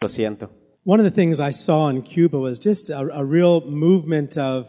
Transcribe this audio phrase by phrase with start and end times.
[0.00, 0.50] Lo siento.
[0.84, 4.68] One of the things I saw in Cuba was just a, a real movement of,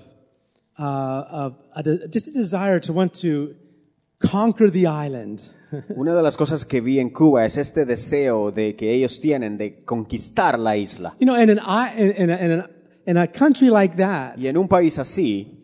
[0.77, 0.83] uh,
[1.29, 3.53] of a de- just a desire to want to
[4.19, 5.51] conquer the island.
[5.95, 9.57] Una de las cosas que vi en Cuba es este deseo de que ellos tienen
[9.57, 11.13] de conquistar la isla.
[11.19, 11.59] You know, in an,
[11.95, 12.69] in, in, a, in, a,
[13.05, 15.58] in a country like that, Y en un país así,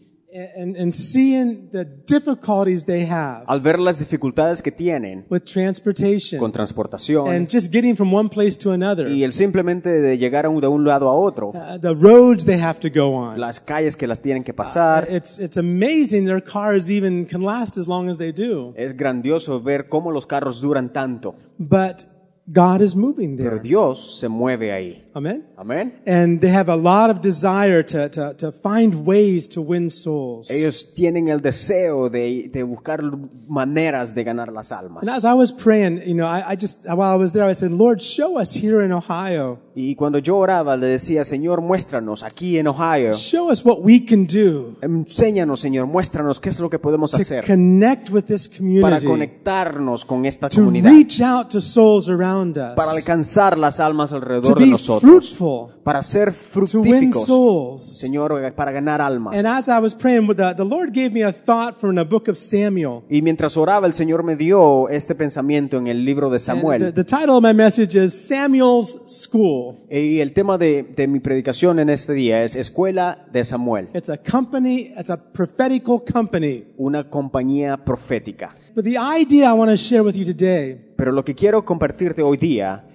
[0.55, 6.39] and, and seeing the difficulties they have al ver las dificultades que tienen with transportation
[6.39, 10.45] con transportación and just getting from one place to another, y el simplemente de llegar
[10.45, 13.39] a un- de un lado a otro, uh, the roads they have to go on.
[13.39, 17.77] las calles que las tienen que pasar, It's, it's amazing their cars even can last
[17.77, 18.73] as long as they do.
[18.75, 22.01] es grandioso ver cómo los carros duran tanto, But
[22.47, 23.59] God is moving pero there.
[23.59, 25.03] Dios se mueve ahí.
[25.15, 25.45] Amen?
[25.57, 25.93] Amén.
[26.05, 30.51] And they have a lot of desire to, to, to find ways to win souls.
[30.51, 33.01] Ellos tienen el deseo de, de buscar
[33.47, 35.07] maneras de ganar las almas.
[35.07, 37.53] And as I was praying, you know, I, I just, while I was there, I
[37.53, 39.59] said, Lord, show us here in Ohio.
[39.73, 43.13] Y cuando yo oraba, le decía, Señor, muéstranos aquí en Ohio.
[43.13, 47.17] Show us what we can do Enséñanos, Señor, muéstranos qué es lo que podemos to
[47.17, 52.07] hacer connect with this para community, conectarnos con esta to comunidad, reach out to souls
[52.07, 55.01] around us, para alcanzar las almas alrededor de nosotros,
[55.35, 57.81] fruitful, para ser fructíficos, souls.
[57.99, 59.37] Señor, para ganar almas.
[59.37, 62.27] And as I was praying, the, the Lord gave me a thought from the book
[62.27, 63.03] of Samuel.
[63.09, 66.45] Y mientras oraba, el Señor me dio este pensamiento en el libro de And the,
[66.45, 66.93] Samuel.
[66.93, 69.77] the title of my message is Samuel's School.
[69.89, 74.09] Y el tema de, de mi predicación en este día es Escuela de Samuel, It's
[74.09, 76.65] a company, it's a prophetical company.
[76.77, 78.53] una compañía profética.
[78.75, 82.23] But the idea I want to share with you today Pero lo que quiero compartirte
[82.23, 82.85] hoy día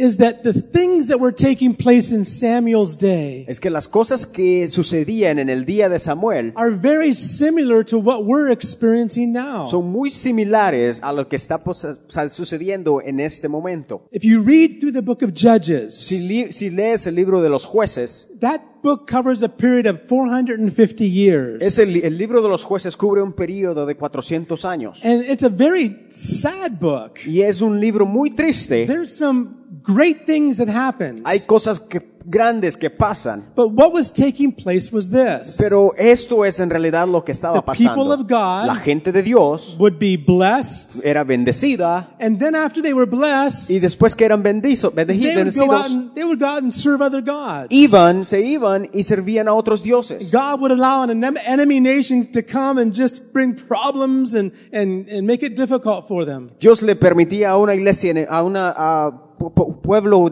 [0.00, 4.26] is that the things that were taking place in Samuel's day es que las cosas
[4.26, 9.66] que sucedían en el día de Samuel are very similar to what we're experiencing now.
[9.66, 11.58] son muy similares a lo que está
[12.28, 14.02] sucediendo en este momento.
[14.12, 17.64] if you read through the book of Judges, Si, si lees el libro de los
[17.64, 21.60] jueces, that book covers a period of 450 years.
[21.60, 25.04] ese li- el libro de los jueces cubre un periodo de 400 años.
[25.04, 27.18] and it's a very sad book.
[27.26, 28.86] Y es un libro muy triste.
[28.86, 29.57] There's some
[29.88, 31.22] great things that happened.
[31.26, 32.00] Hay cosas que,
[32.30, 33.42] grandes que pasan.
[33.56, 35.56] but what was taking place was this.
[35.58, 38.14] Pero esto es en realidad lo que estaba The people pasando.
[38.14, 42.92] of God La gente de Dios would be blessed, era bendecida and then after they
[42.92, 46.24] were blessed, y después que eran bendizo- bendi- they would go out bendecidos, and they
[46.24, 47.68] would go out and serve other gods.
[47.70, 50.30] iban, se iban y servían a otros dioses.
[50.30, 55.08] God would allow an enem- enemy nation to come and just bring problems and, and,
[55.08, 56.50] and make it difficult for them.
[56.60, 60.30] Dios le permitía a una iglesia, a una a pueblo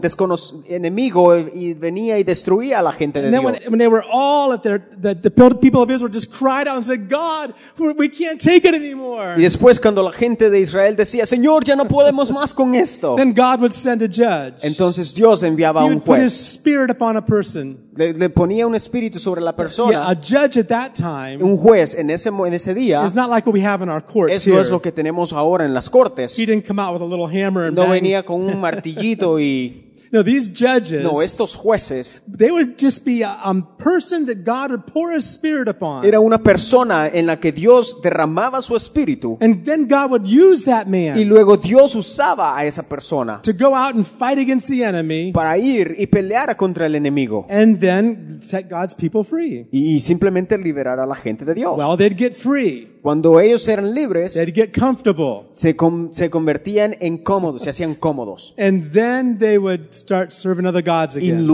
[0.69, 3.43] enemigo y venía y destruía a la gente de Dios.
[3.69, 5.31] when they were all at their, the, the
[5.61, 7.55] people of Israel just cried out and said, God,
[7.97, 9.35] we can't take it anymore.
[9.37, 13.17] Y después cuando la gente de Israel decía, Señor, ya no podemos más con esto,
[13.17, 14.65] Then God would send a judge.
[14.65, 16.55] entonces Dios enviaba a He un would put his juez.
[16.59, 17.79] spirit upon a person.
[17.97, 20.09] Le, le ponía un espíritu sobre la Yeah, persona.
[20.11, 23.47] a judge at that time Un juez en ese, en ese día, is not like
[23.49, 25.89] what we have in our courts eso no es lo que tenemos ahora en las
[25.89, 26.39] cortes.
[26.39, 27.93] He didn't come out with a little hammer and No bang.
[27.93, 29.83] venía con un martillito y...
[30.13, 34.71] No, these judges, No, estos jueces they would just be a, a person that God
[34.71, 36.05] would pour His Spirit upon.
[36.05, 40.65] era una persona en la que Dios derramaba su espíritu And then God would use
[40.65, 44.69] that y man luego Dios usaba a esa persona to go out and fight against
[44.69, 49.67] the enemy para ir y pelear contra el enemigo and then set God's people free.
[49.73, 51.77] y, y simplemente liberar a la gente de Dios.
[51.79, 52.96] Well, they'd get free.
[53.07, 55.43] Cuando ellos eran libres, They'd get comfortable.
[55.53, 58.53] se, con- se convertían en cómodos, se hacían cómodos.
[58.59, 61.47] And then they would start serving other gods Y again.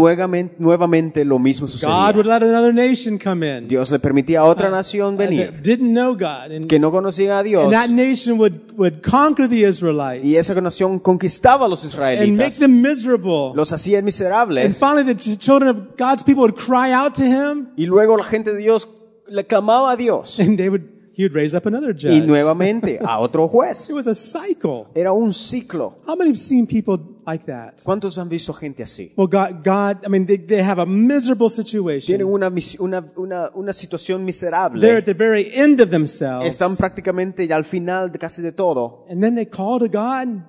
[0.58, 2.12] nuevamente, lo mismo God sucedía.
[2.14, 5.92] would let another nation come in Dios le permitía a otra nación that venir didn't
[5.92, 6.50] know God.
[6.50, 10.36] And, que no conocía a Dios and that nation would, would conquer the y Israelites
[10.38, 13.52] esa nación conquistaba a los and make israelitas, them miserable.
[13.54, 17.24] los hacía And miserables finally, the ch- children of God's people would cry out to
[17.24, 18.88] him, y luego la gente de Dios
[19.28, 20.82] le clamaba a Dios and they would,
[21.14, 22.26] he would raise up another y judge.
[22.26, 23.90] nuevamente a otro juez.
[23.90, 24.86] It was a cycle.
[24.94, 25.96] Era un ciclo.
[26.06, 27.82] How many have seen people like that?
[27.84, 29.12] ¿Cuántos han visto gente así?
[29.16, 32.06] Well, God, God, I mean, they, they have a miserable situation.
[32.06, 36.46] Tienen una, una, una, una situación They're at the very end of themselves.
[36.46, 40.44] Están prácticamente ya al final de casi de todo And then they call to God,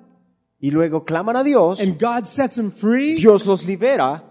[0.59, 1.81] y luego claman a Dios.
[1.81, 3.15] and God sets them free.
[3.15, 4.23] Dios los libera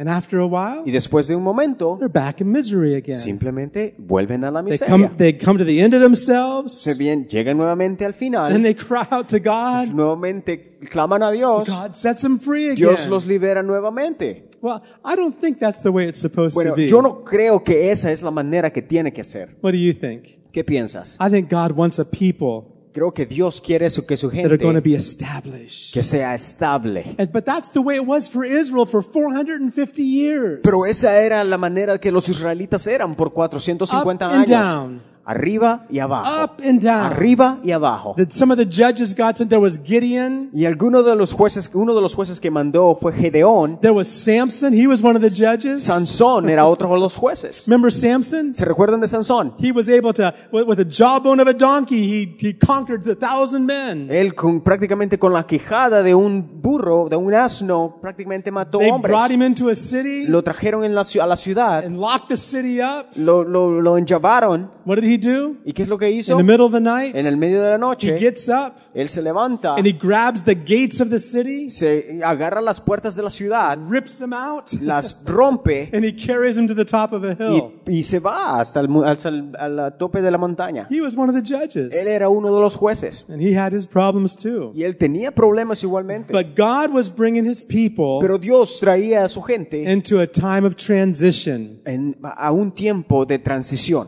[0.00, 3.18] And after a while, y después de un momento they're back in misery again.
[3.18, 5.16] simplemente vuelven a la They come, miseria.
[5.16, 8.74] they come to the end of themselves, Se bien, llegan nuevamente al and final, they
[8.76, 9.88] cry out to God.
[9.92, 12.76] nuevamente claman a Dios, God sets them free again.
[12.76, 14.48] Dios los libera nuevamente.
[14.62, 16.86] Well, I don't think that's the way it's supposed Bueno, to be.
[16.88, 19.48] yo no creo que esa es la manera que tiene que ser.
[19.62, 20.26] What do you think?
[20.52, 21.16] ¿Qué piensas?
[21.20, 24.56] I think God wants a people Creo que Dios quiere eso, que su that are
[24.56, 25.92] going to gente be established.
[25.94, 27.14] que sea estable.
[27.16, 30.60] And, but that's the way it was for Israel for 450 years.
[30.64, 34.48] Pero esa era la manera que los israelitas eran por 450 Up and años.
[34.50, 35.07] down.
[35.30, 36.44] Arriba y abajo.
[36.44, 37.12] Up and down.
[37.12, 38.14] Arriba y abajo.
[38.16, 41.70] That some of the judges God sent, there was Gideon, Y alguno de los jueces,
[41.74, 43.78] uno de los jueces que mandó fue Gedeón.
[43.82, 45.84] there was Samson, he was one of the judges.
[45.84, 47.66] Sansón era otro de los jueces.
[47.66, 48.54] Remember Samson?
[48.54, 49.52] ¿Se recuerdan de Sansón?
[49.58, 53.66] He was able to, with the jawbone of a donkey, he, he conquered the thousand
[53.66, 54.08] men.
[54.10, 58.88] Él con, prácticamente con la quijada de un burro, de un asno, prácticamente mató They
[58.90, 59.10] hombres.
[59.12, 62.36] brought him into a city Lo trajeron en la, a la ciudad, and locked the
[62.38, 63.08] city up.
[63.16, 64.70] lo, lo, lo enllavaron.
[64.86, 65.56] What did he do?
[65.64, 66.32] ¿Y qué es lo que hizo?
[66.32, 68.74] In the middle of the night, En el medio de la he noche, gets up
[68.94, 73.14] él se levanta, and he grabs the gates of the city, se agarra las puertas
[73.16, 77.12] de la ciudad, rips them out, las rompe and he carries them to the top
[77.12, 77.72] of a hill.
[77.86, 80.86] y, y se va hasta el, mu- hasta el al tope de la montaña.
[80.90, 83.72] He was one of the Él judges, era uno de los jueces and he had
[83.72, 84.72] his problems too.
[84.74, 86.32] y él tenía problemas igualmente.
[86.32, 90.66] But God was bringing his people Pero Dios traía a su gente into a time
[90.66, 91.80] of transition.
[91.84, 94.06] en- a un tiempo de transición.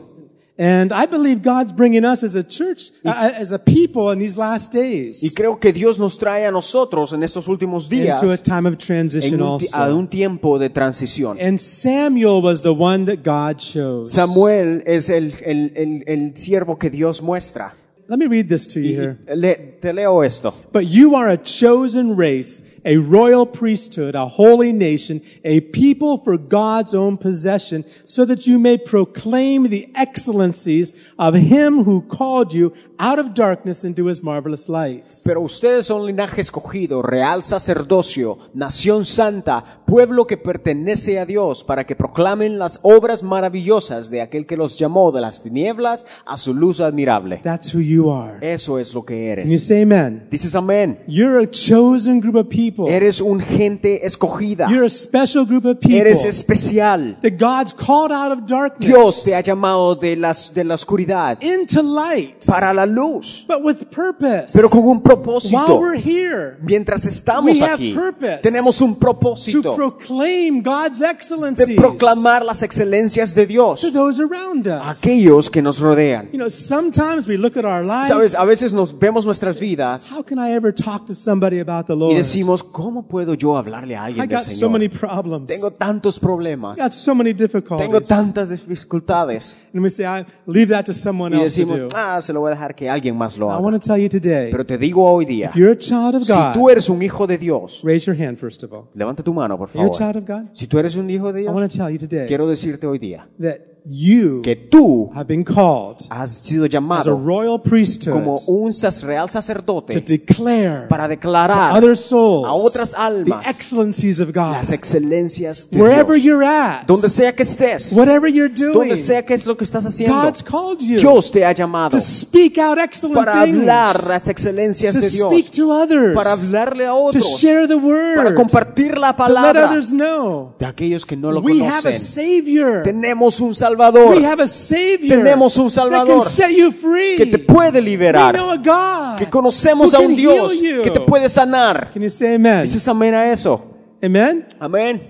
[0.62, 4.36] And I believe God's bringing us as a church, uh, as a people in these
[4.36, 5.22] last days.
[5.22, 8.66] Y creo que Dios nos trae a nosotros en estos últimos días into a time
[8.68, 9.96] of en transition un ti- a also.
[9.96, 11.38] un tiempo de transición.
[11.40, 14.12] And Samuel was the one that God chose.
[14.12, 17.72] Samuel es el, el, el, el siervo que Dios muestra.
[18.06, 19.18] Let me read this to you here.
[19.34, 20.52] le- te leo esto.
[20.72, 26.36] But you are a chosen race, a royal priesthood, a holy nation, a people for
[26.38, 32.72] God's own possession, so that you may proclaim the excellencies of him who called you
[32.98, 35.04] out of darkness into his marvelous light.
[35.24, 41.84] Pero ustedes son linaje escogido, real sacerdocio, nación santa, pueblo que pertenece a Dios, para
[41.84, 46.54] que proclamen las obras maravillosas de aquel que los llamó de las tinieblas a su
[46.54, 47.40] luz admirable.
[47.42, 48.38] That's who you are.
[48.42, 49.44] Eso es lo que eres.
[49.44, 50.28] Can you say amen?
[50.30, 50.98] Dices amén.
[51.06, 52.69] You're a chosen group of people.
[52.88, 54.68] Eres un gente escogida.
[54.70, 57.16] You're a special group of people Eres especial.
[57.22, 61.38] that God's called out of darkness Dios te ha llamado de, las, de la oscuridad
[61.42, 64.52] into light, para la luz, but with purpose.
[64.52, 65.78] pero con un While propósito.
[65.78, 71.06] we're here, Mientras estamos We have aquí, purpose tenemos un to propósito proclaim God's de
[71.10, 74.98] excellencies proclamar las excelencias de Dios to those around a us.
[74.98, 76.28] aquellos que nos rodean.
[76.32, 78.08] You know, sometimes we look at our lives.
[78.08, 81.86] Sabes, a veces nos vemos nuestras vidas How can I ever talk to somebody about
[81.86, 82.12] the Lord?
[82.12, 85.00] y decimos, ¿cómo puedo yo hablarle a I alguien del got so many Señor?
[85.00, 85.46] problems.
[85.48, 88.08] Tengo tantos problemas, got so many tengo difficulties.
[88.08, 91.96] tantas dificultades And we say, I leave that to someone y else to decimos, do.
[91.96, 93.58] ah, se lo voy a dejar que alguien más lo I haga.
[93.60, 96.24] want to tell you today, Pero te digo hoy día, if you're a child of
[96.24, 98.84] si God, tú eres un hijo de Dios, raise your hand first of all.
[98.94, 99.98] levanta tu mano, por You're a favor.
[100.12, 100.48] child of God.
[100.54, 102.86] Si tú eres un hijo de I want Dios, to tell you today quiero decirte
[102.86, 107.60] hoy día that you que tú have been called has sido as a llamado royal
[107.60, 108.72] priesthood como un
[109.02, 114.28] real to sacerdote declare para to declarar other souls a otras the almas excellencies of
[114.28, 114.52] God.
[114.52, 116.24] las excelencias de Wherever Dios.
[116.24, 119.64] you're at, Donde sea que estés, whatever you're doing, donde sea que es lo que
[119.64, 123.58] estás haciendo, God's called you Dios te ha llamado to speak out excellent para things,
[123.58, 127.66] hablar las excelencias to de Dios, speak to others, para hablarle a to otros, share
[127.66, 130.54] the word, para compartir la to let palabra others know.
[130.58, 132.00] de aquellos que no lo We have a conocen.
[132.00, 132.82] Savior.
[132.82, 137.16] Tenemos un Salvador We have a Savior Tenemos un that Salvador can set you free.
[137.16, 140.90] que te puede We liberar, know a God que conocemos a can un Dios que
[140.90, 141.90] te puede sanar.
[141.92, 142.62] Can you say amen?
[142.62, 143.60] Dices amén a eso.
[144.02, 144.46] Amen?
[144.58, 145.00] Amén.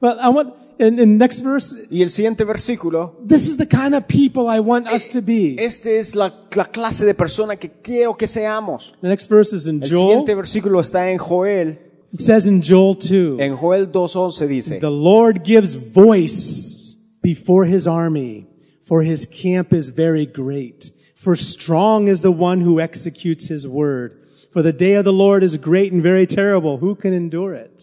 [0.00, 3.94] Well, I want, in, in next verse, Y el siguiente versículo, this is the kind
[3.94, 5.54] of people I want us to be.
[5.58, 8.94] este es la, la clase de persona que quiero que seamos.
[9.00, 10.00] The next verse is in El Joel.
[10.24, 11.78] siguiente versículo está en Joel.
[12.12, 16.81] It says in Joel 2, En Joel 2.11 dice, the Lord gives voice
[17.22, 18.46] before his army,
[18.82, 20.90] for his camp is very great.
[21.14, 24.18] For strong is the one who executes his word.
[24.52, 26.78] For the day of the Lord is great and very terrible.
[26.78, 27.82] Who can endure it?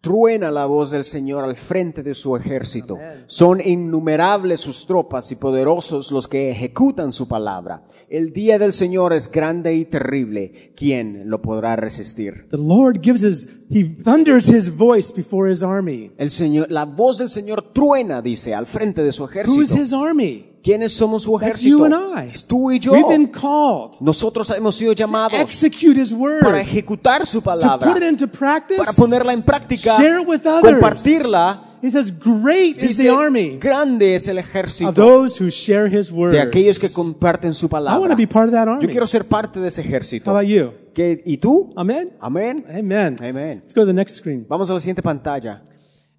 [0.00, 2.96] Truena la voz del Señor al frente de su ejército.
[3.26, 7.84] Son innumerables sus tropas y poderosos los que ejecutan su palabra.
[8.08, 10.72] El día del Señor es grande y terrible.
[10.76, 12.46] ¿Quién lo podrá resistir?
[12.48, 16.12] The Lord gives his, he thunders his voice before his army.
[16.16, 19.36] El Señor, la voz del Señor truena, dice, al frente de su Who is
[19.72, 19.82] ejército.
[19.82, 20.47] his army?
[20.62, 21.78] ¿Quiénes somos su That's ejército?
[21.78, 22.30] you and I.
[22.34, 22.92] Es tú y yo.
[22.92, 27.44] We've been called Nosotros hemos sido to llamados execute his word, para ejecutar su to
[27.50, 30.74] put it palabra, into practice, para ponerla en práctica, share it with others.
[30.74, 31.64] compartirla.
[31.80, 35.86] He says, great is Dice, the army grande es el of ejército those who share
[35.88, 36.32] his word.
[36.32, 38.08] de aquellos que comparten su I want palabra.
[38.10, 38.82] to be part of that army.
[38.84, 40.30] Yo quiero ser parte de ese How ejército.
[40.30, 40.72] about you?
[40.92, 41.72] ¿Qué- ¿Y tú?
[41.76, 42.10] Amen?
[42.20, 42.64] Amén.
[42.68, 43.16] Amen.
[43.22, 43.60] Amen.
[43.62, 44.44] Let's go to the next screen.
[44.48, 45.62] Vamos a la siguiente pantalla.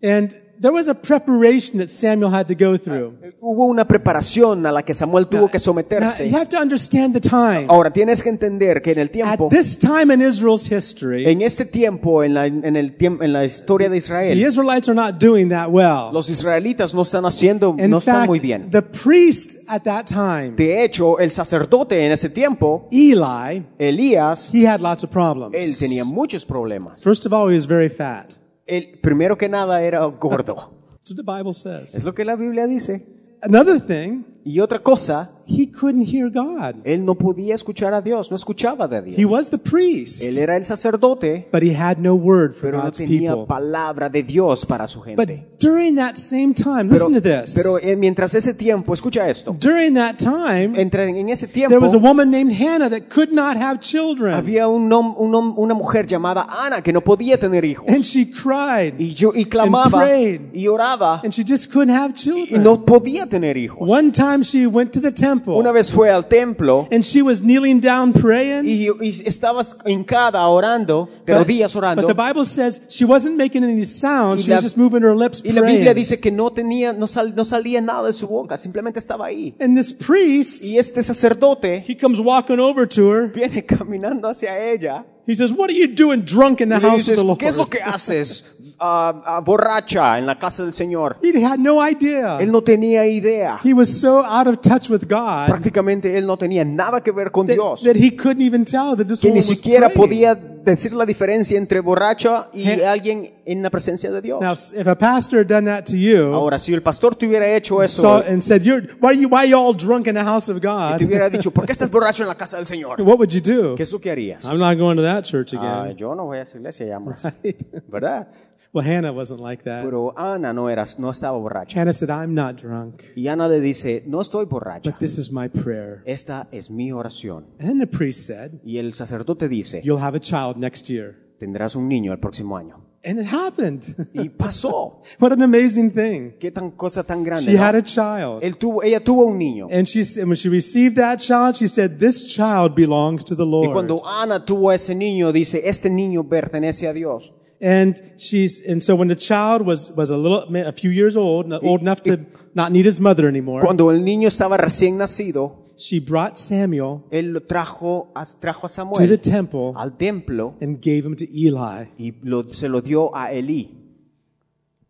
[0.01, 3.13] And there was a preparation that Samuel had to go through.
[3.39, 6.31] Hubo una preparación a la que Samuel tuvo que Now, you someterse.
[6.31, 7.67] have to understand the time.
[7.69, 11.41] Ahora tienes que entender que en el At tiempo, this time in Israel's history, en
[11.41, 14.95] este tiempo, en la, en el tiempo, en la historia de the Israel, Israelites are
[14.95, 16.11] not doing that well.
[16.11, 18.69] los israelitas no están haciendo, In no están muy bien.
[18.71, 24.65] the priest at that time, De hecho, el sacerdote en ese tiempo, Eli, Elías, he
[24.67, 25.79] had lots of él problems.
[25.79, 27.01] tenía muchos problemas.
[27.03, 28.35] First of all, he was very fat.
[28.69, 30.55] Él, primero que nada, era gordo.
[30.99, 31.95] That's what the Bible says.
[31.95, 33.03] Es lo que la Biblia dice.
[33.41, 36.75] Another thing, Y otra cosa, he couldn't hear God.
[36.83, 40.55] él no podía escuchar a Dios, no escuchaba de He was the priest, Él era
[40.57, 43.45] el sacerdote, but he had no word for pero no tenía people.
[43.47, 45.15] palabra de Dios para su gente.
[45.25, 47.55] But during that same time, Pero, listen to this.
[47.55, 51.79] pero eh, mientras ese tiempo, escucha esto, During that time, entre, en ese tiempo, there
[51.83, 54.33] was a woman named Hannah that could not have children.
[54.33, 57.85] había un un una mujer llamada Ana que no podía tener hijos.
[57.87, 58.99] And she cried.
[58.99, 60.41] Y, yo, y clamaba prayed.
[60.53, 62.47] y oraba And she just couldn't have children.
[62.61, 63.79] y no podía tener hijos.
[63.89, 67.39] One time she went to the temple Una vez fue al templo and she was
[67.41, 68.65] kneeling down praying.
[68.65, 72.01] y, y estaba hincada orando, de rodillas orando.
[72.01, 74.41] but the Bible says she wasn't making any sound.
[74.41, 77.07] She la- was just moving her lips Y la Biblia dice que no tenía, no,
[77.07, 79.55] sal- no salía nada de su boca, simplemente estaba ahí.
[79.59, 83.27] And this priest, Y este sacerdote he comes walking over to her.
[83.31, 87.15] viene caminando hacia ella He says, what are you doing drunk in the house of
[87.17, 87.37] the Lord?
[87.37, 91.17] ¿qué es lo que haces ah, ah, borracha en la casa del Señor?
[91.21, 92.37] He had no idea.
[92.39, 93.59] Él no tenía idea.
[93.63, 97.31] He was so out of touch with God Prácticamente él no tenía nada que ver
[97.31, 97.83] con that, Dios.
[97.83, 99.95] that he couldn't even tell that this Que woman ni was siquiera praying.
[100.09, 104.39] podía decir la diferencia entre borracha y alguien en la presencia de Dios.
[104.41, 107.47] Now, if a pastor had done that to you Ahora, si el pastor te hubiera
[107.55, 110.23] hecho eso and said, "You're why are you why are you all drunk in the
[110.23, 112.65] house of y te God?" hubiera dicho, ¿por qué estás borracho en la casa del
[112.67, 113.01] Señor?
[113.01, 113.75] What would you do?
[113.75, 114.45] ¿Qué es lo que harías?
[114.45, 115.97] I'm not going to that church Ah, again.
[115.97, 117.23] yo no voy a esa iglesia ya más,
[117.87, 118.27] ¿verdad?
[118.71, 119.83] Well, Hannah wasn't like that.
[119.83, 121.79] Pero Ana no era, no estaba borracha.
[121.79, 124.91] Hannah said, "I'm not drunk, Y Ana le dice, no estoy borracha.
[124.91, 127.45] but this is my prayer." Esta es mi oración.
[127.59, 131.29] And then the priest said, Y el sacerdote dice, "You'll have a child next year."
[131.39, 132.85] tendrás un niño el próximo año.
[133.01, 133.95] And it happened.
[134.13, 134.99] Y pasó.
[135.19, 136.33] what an amazing thing.
[136.37, 137.45] Qué tan cosa tan grande.
[137.45, 137.63] She ¿no?
[137.63, 138.43] had a child.
[138.43, 139.69] Él tuvo, ella tuvo un niño.
[139.71, 143.45] And she said, when she received that child, she said, "This child belongs to the
[143.45, 147.33] Lord." Y Lord." cuando Ana tuvo ese niño, dice, este niño pertenece a Dios.
[147.61, 151.51] And she's and so when the child was was a little a few years old,
[151.61, 152.17] old enough to
[152.55, 157.33] not need his mother anymore, Cuando el niño estaba recién nacido, she brought Samuel él
[157.33, 161.89] lo trajo, trajo a to the temple al templo and gave him to Eli.
[161.97, 163.75] y lo- se lo dio a Elí.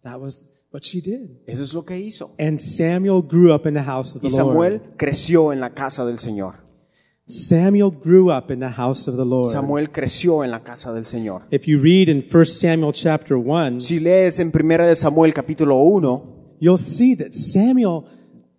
[0.04, 1.40] That was what she did.
[1.48, 2.36] Eso es lo que hizo.
[2.38, 4.98] And Samuel grew up in the house of the Y Samuel Lord.
[4.98, 6.56] creció en la casa del Señor.
[7.30, 9.52] Samuel grew up in the house of the Lord.
[9.52, 11.44] Samuel creció en la casa del Señor.
[11.52, 15.76] If you read in 1 Samuel chapter 1, Si lees en Primera de Samuel capítulo
[15.76, 18.06] 1, you'll see that Samuel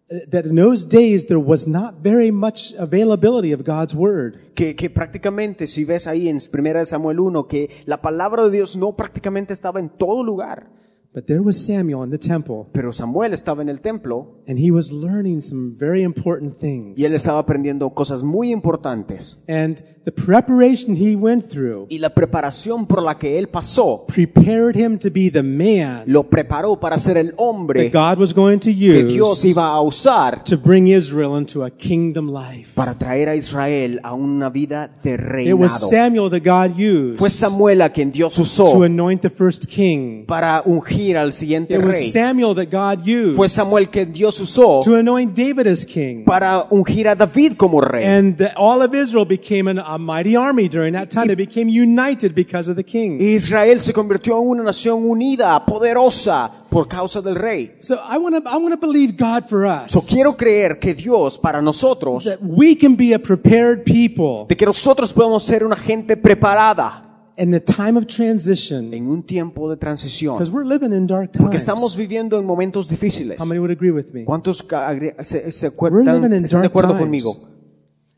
[0.08, 4.54] uh, that in those days there was not very much availability of God's word.
[4.54, 8.50] que, que prácticamente, si ves ahí en Primera de Samuel 1, que la palabra de
[8.52, 10.70] Dios no prácticamente estaba en todo lugar,
[11.12, 14.70] But there was Samuel in the temple pero Samuel estaba en el templo and he
[14.70, 16.96] was learning some very important things.
[16.96, 19.42] y él estaba aprendiendo cosas muy importantes.
[19.48, 24.76] And the preparation he went through Y la preparación por la que él pasó prepared
[24.76, 28.70] him to be the man lo preparó para ser el that God was going to
[28.70, 32.70] que Dios use iba a usar to bring Israel into a kingdom life.
[32.76, 35.14] para traer a Israel a una vida de
[35.44, 35.88] It was.
[35.90, 40.24] Samuel that God used Fue Samuel a quien Dios to anoint the first king.
[40.26, 42.10] para ungir al siguiente It was rey.
[42.10, 46.24] Samuel that God used Fue Samuel que Dios usó to anoint David as king.
[46.24, 48.06] para ungir a David como rey.
[48.06, 51.26] And the, all of Israel became an, a mighty army during that time.
[51.26, 53.18] They became united because of the king.
[53.20, 57.74] Israel se convirtió en una nación unida, poderosa, por causa del rey.
[57.80, 59.92] So I want to I want to believe God for us.
[59.92, 64.56] So, quiero creer que Dios para nosotros, that we can be a prepared people de
[64.56, 67.09] que nosotros podemos ser una gente preparada
[67.40, 70.34] in the time of transition en un tiempo de transición.
[70.36, 71.62] because we're living in dark Porque times.
[71.62, 73.40] estamos viviendo en momentos difíciles.
[73.40, 74.24] How many would agree with me?
[74.24, 74.58] ¿Cuántos
[75.22, 77.00] se, se acuer- We're están, living in están de dark acuerdo times.
[77.02, 77.34] conmigo?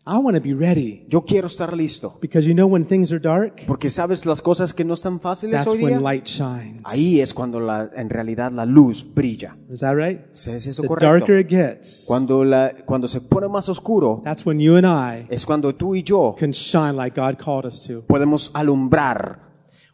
[0.04, 2.18] I want to be ready Yo quiero estar listo.
[2.20, 5.62] because you know when things are dark, Porque sabes las cosas que no están fáciles
[5.62, 5.90] that's hoy día.
[5.90, 6.82] when light shines.
[6.84, 9.56] Ahí es cuando la, en realidad la luz brilla.
[9.70, 10.20] Is that right?
[10.34, 11.06] ¿Es eso The correcto?
[11.06, 15.26] darker it gets, Cuando, la, cuando se pone más oscuro, that's when you and I
[15.32, 18.02] es cuando tú y yo can shine like God called us to.
[18.08, 19.51] podemos alumbrar.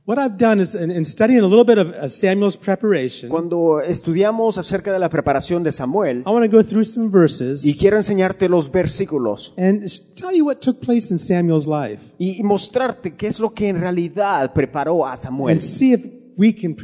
[0.08, 3.82] What I've done is in, in studying a little bit of uh, Samuel's preparation, Cuando
[3.82, 7.76] estudiamos acerca de la preparación de Samuel, I want to go through some y verses
[7.78, 9.82] quiero enseñarte los versículos and
[10.14, 13.82] tell you what took place in Samuel's life y mostrarte qué es lo que en
[13.82, 15.52] realidad preparó a Samuel.
[15.52, 16.06] and see if
[16.38, 16.74] we can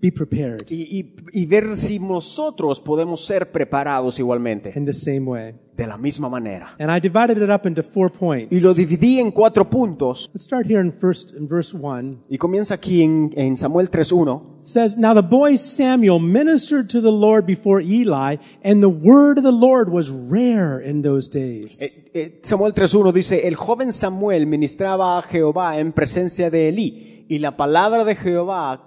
[0.00, 0.62] be prepared.
[0.68, 5.54] Y, y- y ver si nosotros podemos ser preparados igualmente, in the same way.
[5.76, 6.74] De la misma manera.
[6.78, 8.52] And I divided it up into four points.
[8.52, 12.18] Y lo dividí en cuatro puntos Let's start here in first in verse one.
[12.28, 14.60] y comienza aquí en, en Samuel 3.1.
[14.60, 19.38] It says, Now the boy Samuel ministered to the Lord before Eli, and the word
[19.38, 21.80] of the Lord was rare in those days.
[21.80, 27.26] Eh, eh, Samuel 3.1 dice, el joven Samuel ministraba a Jehová en presencia de Elí
[27.28, 28.86] y la palabra de Jehová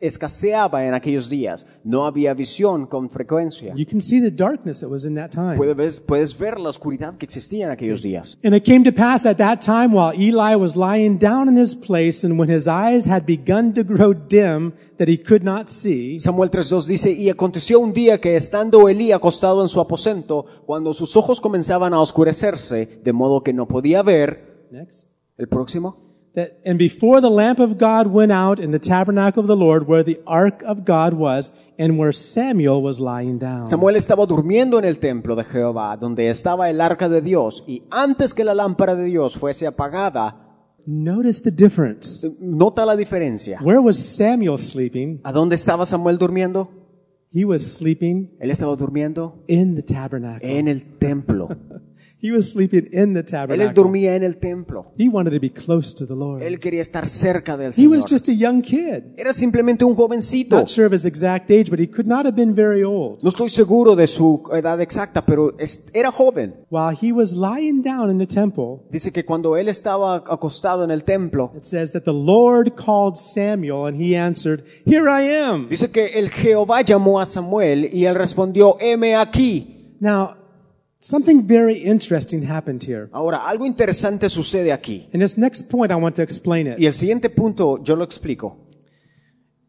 [0.00, 1.66] escaseaba en aquellos días.
[1.84, 3.74] No había visión con frecuencia.
[3.74, 5.56] You can see the darkness that was in that time.
[5.56, 8.38] Puedes ver, puedes ver la oscuridad que existía en aquellos días.
[8.44, 11.74] And it came to pass at that time while Eli was lying down in his
[11.74, 16.18] place, and when his eyes had begun to grow dim, that he could not see,
[16.18, 20.92] Samuel 3.2 dice, y aconteció un día que estando Elí acostado en su aposento, cuando
[20.92, 25.94] sus ojos comenzaban a oscurecerse, de modo que no podía ver, next, el próximo,
[26.36, 29.88] that, and before the lamp of God went out in the tabernacle of the Lord,
[29.88, 33.66] where the ark of God was, and where Samuel was lying down.
[33.66, 37.82] Samuel estaba durmiendo en el templo de Jehová, donde estaba el arca de Dios, y
[37.90, 40.42] antes que la lámpara de Dios fuese apagada,
[40.88, 42.24] Notice the difference.
[42.40, 43.58] nota la diferencia.
[43.60, 45.20] Where was Samuel sleeping?
[45.24, 46.70] ¿A dónde estaba Samuel durmiendo?
[47.32, 50.48] He was sleeping Él estaba durmiendo in the tabernacle.
[50.58, 51.48] en el templo.
[52.22, 53.74] He was sleeping in the Él tabernacle.
[53.74, 54.92] dormía en el templo.
[54.98, 56.42] He wanted to be close to the Lord.
[56.42, 57.90] Él quería estar cerca del He Señor.
[57.98, 59.04] was just a young kid.
[59.16, 60.56] Era simplemente un jovencito.
[60.56, 63.22] Not sure of his exact age, but he could not have been very old.
[63.22, 66.54] No estoy seguro de su edad exacta, pero es- era joven.
[66.70, 70.90] While he was lying down in the temple, Dice que cuando él estaba acostado en
[70.90, 75.68] el templo, it says that the Lord called Samuel and he answered, Here I am.
[75.68, 79.94] dice que el Jehová llamó a Samuel y él respondió, heme aquí.
[80.00, 80.35] Now,
[81.08, 83.08] something very interesting happened here.
[83.12, 85.08] Ahora, algo interesante sucede aquí.
[85.12, 86.86] In this next point, I want to explain Y it.
[86.88, 88.62] el siguiente punto yo lo explico.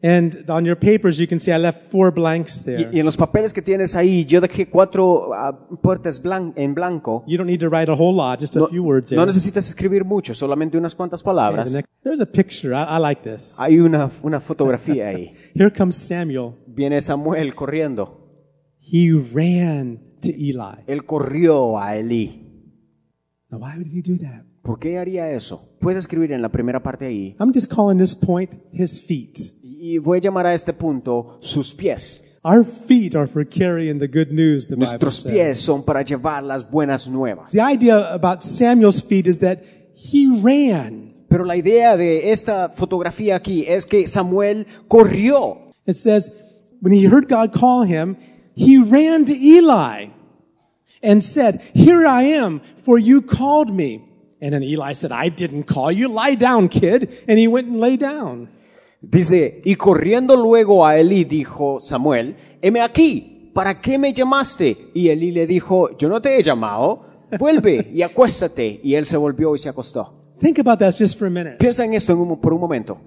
[0.00, 2.90] And on your papers, you can see I left four blanks Y, there.
[2.92, 7.24] y en los papeles que tienes ahí, yo dejé cuatro ah, puertas blan- en blanco.
[7.26, 9.68] You don't need to write a whole lot, just a No, few words no necesitas
[9.68, 11.72] escribir mucho, solamente unas cuantas palabras.
[11.72, 12.72] next- there's a picture.
[12.72, 13.56] I, I like this.
[13.58, 15.32] Hay una, una fotografía ahí.
[15.56, 16.52] Here comes Samuel.
[16.68, 18.24] Viene Samuel corriendo.
[18.80, 20.84] He ran to Eli.
[20.86, 22.44] Él corrió a Elí.
[23.50, 24.44] Now, why would he do that?
[24.62, 25.76] ¿Por qué haría eso?
[25.80, 27.34] Puedes escribir en la primera parte ahí.
[27.40, 29.38] I'm just calling this point his feet.
[29.62, 32.38] Y voy a llamar a este punto sus pies.
[32.44, 35.32] Our feet are for carrying the good news, the Bible Nuestros says.
[35.32, 37.50] pies son para llevar las buenas nuevas.
[37.52, 39.60] The idea about Samuel's feet is that
[39.94, 41.14] he ran.
[41.28, 45.66] Pero la idea de esta fotografía aquí es que Samuel corrió.
[45.86, 46.32] It says,
[46.80, 48.16] when he heard God call him,
[48.58, 50.06] he ran to Eli
[51.02, 54.02] and said, Here I am, for you called me.
[54.40, 56.08] And then Eli said, I didn't call you.
[56.08, 57.10] Lie down, kid.
[57.28, 58.48] And he went and lay down.
[59.00, 64.90] Dice, y corriendo luego a Elí dijo Samuel, heme aquí, ¿para qué me llamaste?
[64.94, 67.04] Y Elí le dijo, yo no te he llamado,
[67.38, 68.80] vuelve y acuéstate.
[68.82, 70.34] Y él se volvió y se acostó.
[70.40, 71.56] Think about that just for a minute.
[71.58, 73.00] Piensa en esto en un- por un momento.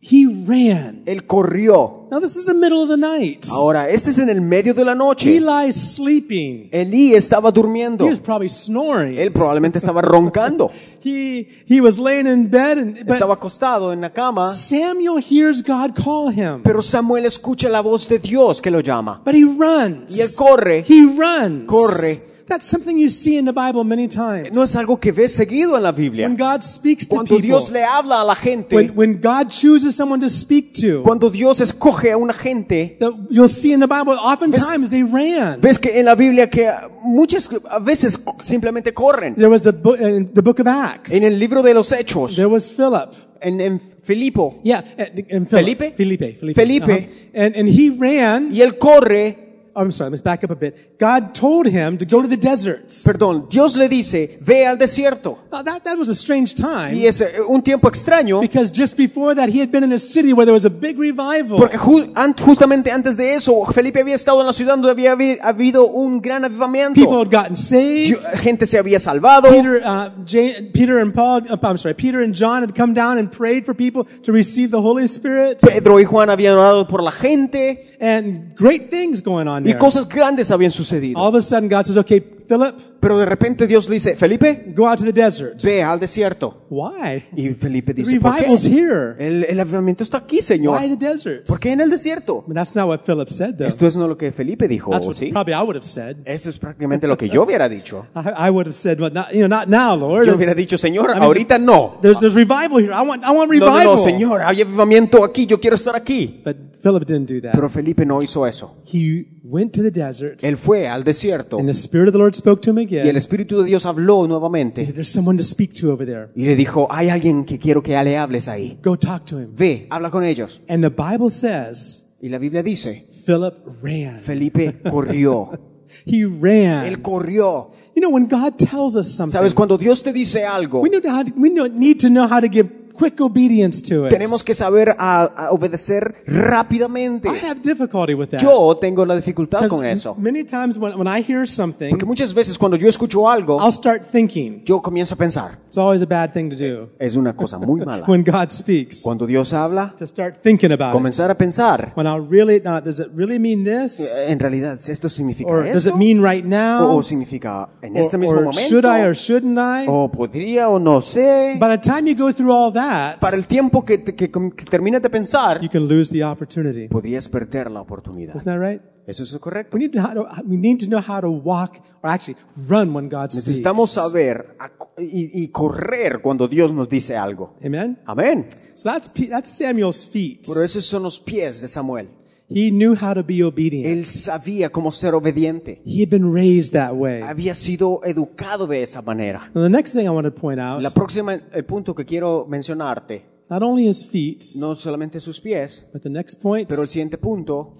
[0.00, 1.02] He ran.
[1.06, 2.06] Él corrió.
[2.10, 3.46] Now this is the middle of the night.
[3.50, 5.36] Ahora, este es en el medio de la noche.
[5.36, 6.68] Eli's sleeping.
[6.70, 8.04] Elí estaba durmiendo.
[8.04, 9.18] He was probably snoring.
[9.18, 10.70] Él probablemente estaba roncando.
[11.04, 14.46] He, he was laying in bed and, but Estaba acostado en la cama.
[14.46, 16.62] Samuel hears God call him.
[16.62, 19.20] Pero Samuel escucha la voz de Dios que lo llama.
[19.24, 20.16] But he runs.
[20.16, 20.84] Y él corre.
[20.88, 21.66] He runs.
[21.66, 22.27] Corre.
[22.48, 24.52] That's something you see in the Bible many times.
[24.52, 26.26] No es algo que ves seguido en la Biblia.
[26.26, 29.48] When God speaks to Cuando people, Dios le habla a la gente, when, when God
[29.50, 32.96] chooses someone to speak to, cuando Dios escoge a una gente,
[33.30, 35.60] you'll see in the Bible, oftentimes they ran.
[35.60, 36.70] ves que en la Biblia que
[37.02, 39.34] muchas a veces simplemente corren.
[39.34, 41.12] There was the, bo- in the book of Acts.
[41.12, 43.10] En el libro de los Hechos, There was Philip.
[43.40, 45.50] en, en Filipo, Yeah, and, and Philip.
[45.50, 45.90] Felipe?
[45.96, 46.32] Felipe.
[46.38, 46.54] Felipe.
[46.54, 46.92] Felipe.
[46.92, 47.30] Uh-huh.
[47.34, 48.52] And, and he ran.
[48.52, 49.47] y él corre,
[49.78, 50.96] I'm sorry, let's back up a bit.
[50.98, 53.02] God told him to go to the deserts.
[53.04, 55.38] perdón, Dios le dice, ve al desierto.
[55.52, 56.94] Now, that, that was a strange time.
[56.96, 59.98] Y es eh, un tiempo extraño, Because just before that, he had been in a
[59.98, 61.56] city where there was a big revival.
[61.58, 65.12] porque ju- an- justamente antes de eso, Felipe había estado en la ciudad donde había
[65.14, 66.94] habi- habido un gran avivamiento.
[66.94, 68.08] People had gotten saved.
[68.10, 69.48] Yo- Gente se había salvado.
[69.48, 73.18] Peter, uh, Ja- Peter and Paul, uh, I'm sorry, Peter and John had come down
[73.18, 75.58] and prayed for people to receive the Holy Spirit.
[75.60, 79.78] Pedro y Juan habían orado por la gente And great things going on y there.
[79.78, 81.18] cosas grandes habían sucedido.
[81.18, 84.72] All of a sudden, God says, okay, Philip, Pero de repente Dios le dice, Felipe,
[84.74, 85.62] go out to the desert.
[85.62, 86.66] ve al desierto.
[86.70, 87.22] Why?
[87.36, 88.46] Y Felipe The dice, ¿por qué?
[88.68, 89.14] here.
[89.18, 90.80] El, el avivamiento está aquí, Señor.
[90.80, 91.46] Why the desert?
[91.46, 92.42] ¿Por qué en el desierto?
[92.46, 93.66] I mean, that's not what Philip said, though.
[93.68, 95.30] Esto es no lo que Felipe dijo, That's ¿o what ¿sí?
[95.30, 96.16] probably I would have said.
[96.24, 98.06] Eso es prácticamente lo que yo hubiera dicho.
[98.16, 100.26] I, I would have said, well, not, you know, not now, Lord.
[100.26, 101.98] Yo hubiera dicho, Señor, I mean, ahorita no.
[102.02, 102.92] There's, there's revival here.
[102.92, 103.84] I want, I want No, no, revival.
[103.84, 106.40] no, Señor, hay avivamiento aquí, yo quiero estar aquí.
[106.44, 107.52] But Philip didn't do that.
[107.52, 108.76] Pero Felipe no hizo eso.
[108.92, 112.34] He went to the desert, Él fue al desierto and the Spirit of the Lord
[112.38, 113.16] spoke to him y el again.
[113.16, 116.28] Espíritu de Dios habló He nuevamente said, there's someone to speak to over there.
[116.34, 118.78] y le dijo, hay alguien que quiero que le hables ahí.
[118.82, 119.54] Go talk to him.
[119.54, 120.60] Ve, habla con ellos.
[120.68, 124.18] And the Bible says Y la Biblia dice, Philip ran.
[124.18, 125.50] Felipe corrió.
[126.04, 126.84] He ran.
[126.84, 127.70] Él corrió.
[127.94, 131.00] You know, when God tells us something, Sabes, cuando Dios te dice algo, we, know
[131.08, 134.10] how to, we need to know how to give quick obedience to it.
[134.10, 137.28] tenemos que saber a, a obedecer rápidamente.
[137.28, 138.40] I have difficulty with that.
[138.42, 140.14] Yo tengo la dificultad con eso.
[140.18, 143.72] Many times when, when I hear something, Porque muchas veces cuando yo escucho algo, I'll
[143.72, 144.62] start thinking.
[144.64, 145.52] yo comienzo a pensar.
[145.66, 148.04] It's always a bad thing to do Es una cosa muy mala.
[148.08, 149.02] when God speaks.
[149.02, 150.94] Cuando Dios habla, To start thinking about it.
[150.94, 151.92] comenzar a pensar.
[151.94, 154.26] When I really, now, does it really mean this?
[154.28, 156.96] En realidad, ¿esto significa Or does it mean right now?
[156.96, 158.60] ¿O significa en Or, este mismo or momento?
[158.68, 159.86] should I or shouldn't I?
[159.88, 161.56] ¿O podría o no sé?
[161.58, 162.87] By the time you go through all that,
[163.20, 166.88] Para el tiempo que, que, que termines de pensar, you can lose the opportunity.
[166.88, 168.34] podrías perder la oportunidad.
[168.34, 168.80] Isn't that right?
[169.06, 169.74] ¿Eso es correcto?
[169.76, 172.36] We need to, how to, we need to know how to walk, or actually
[172.68, 173.46] run when God speaks.
[173.48, 174.70] Necesitamos saber a-
[175.00, 177.56] y, y correr cuando Dios nos dice algo.
[177.64, 177.98] Amen.
[178.04, 178.48] Amén.
[178.74, 180.42] So that's that's Samuel's feet.
[180.46, 182.10] Pero esos son los pies de Samuel.
[182.50, 183.86] He knew how to be obedient.
[183.86, 185.82] Él sabía cómo ser obediente.
[185.84, 187.20] He had been raised that way.
[187.20, 189.50] Había sido educado de esa manera.
[189.54, 192.46] Now, the next thing I want to point out, La próxima, el punto que quiero
[192.48, 196.88] mencionarte, not only his feet, no solamente sus pies, but the next point, pero el
[196.88, 197.74] siguiente punto,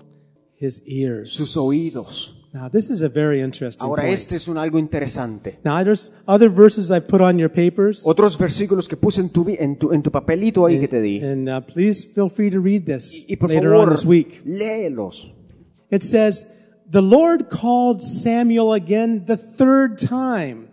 [0.59, 1.31] his ears.
[1.33, 2.38] sus oídos.
[2.53, 4.15] Now, this is a very interesting Ahora point.
[4.15, 5.59] este es un algo interesante.
[5.65, 9.47] Now, there's other verses I've put on your papers, Otros versículos que puse en tu,
[9.49, 11.21] en tu, en tu papelito ahí que te di.
[11.21, 14.41] and uh, please feel free to read this Y por later on this week.
[14.47, 15.31] léelos.
[15.91, 16.47] It says,
[16.91, 20.69] The Lord called Samuel again the third time.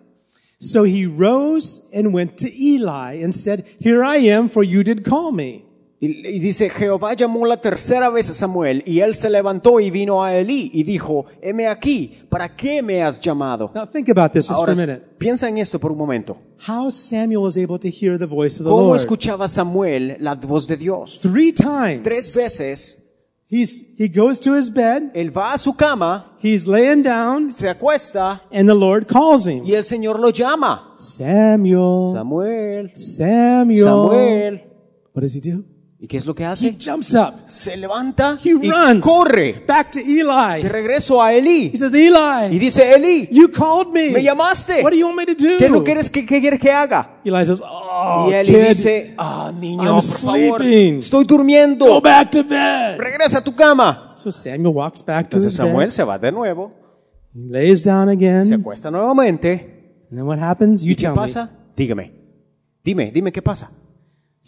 [0.62, 5.04] So he rose and went to Eli and said, Here I am, for you did
[5.04, 5.65] call me.
[6.06, 9.90] Y, y dice, Jehová llamó la tercera vez a Samuel, y él se levantó y
[9.90, 13.72] vino a Elí y dijo, heme aquí, ¿para qué me has llamado?
[13.74, 15.06] Now think about this just Ahora, for a minute.
[15.18, 16.38] piensa en esto por un momento.
[16.68, 18.98] How Samuel was able to hear the voice of the ¿Cómo Lord.
[19.00, 21.20] escuchaba Samuel la voz de Dios?
[21.22, 22.04] Three times.
[22.04, 23.02] Tres veces,
[23.48, 27.70] He's, he goes to his bed, él va a su cama, he's laying down, se
[27.70, 29.64] acuesta, and the Lord calls him.
[29.64, 30.96] y el Señor lo llama.
[30.98, 32.12] Samuel.
[32.12, 33.84] Samuel, Samuel.
[33.84, 34.62] Samuel.
[35.14, 35.64] What does he do?
[35.98, 36.76] ¿Y qué es lo que He hace?
[36.78, 37.34] jumps up.
[37.48, 40.68] Se levanta He y runs corre back to de Eli.
[40.68, 41.72] regreso a Elí.
[41.74, 44.10] He says, Y Eli, dice, Elí, you called me.
[44.12, 44.84] me llamaste.
[44.84, 45.58] What do you want me to do?
[45.58, 47.22] ¿Qué que quieres que, que quieres que haga?
[47.24, 51.00] Eli says, Oh, Y Eli kid, dice, ah, niño, I'm por favor, sleeping.
[51.00, 52.02] estoy go durmiendo.
[52.02, 52.98] back to bed.
[52.98, 54.14] Regresa a tu cama.
[54.18, 55.92] So Samuel walks back to Entonces his Samuel bed.
[55.92, 56.74] se va de nuevo,
[57.34, 58.44] He lays down again.
[58.44, 60.06] se acuesta nuevamente.
[60.12, 60.84] And then what happens?
[60.84, 61.16] You ¿Y qué tell me.
[61.16, 61.50] pasa?
[61.76, 62.12] Dígame.
[62.84, 63.72] Dime, dime qué pasa.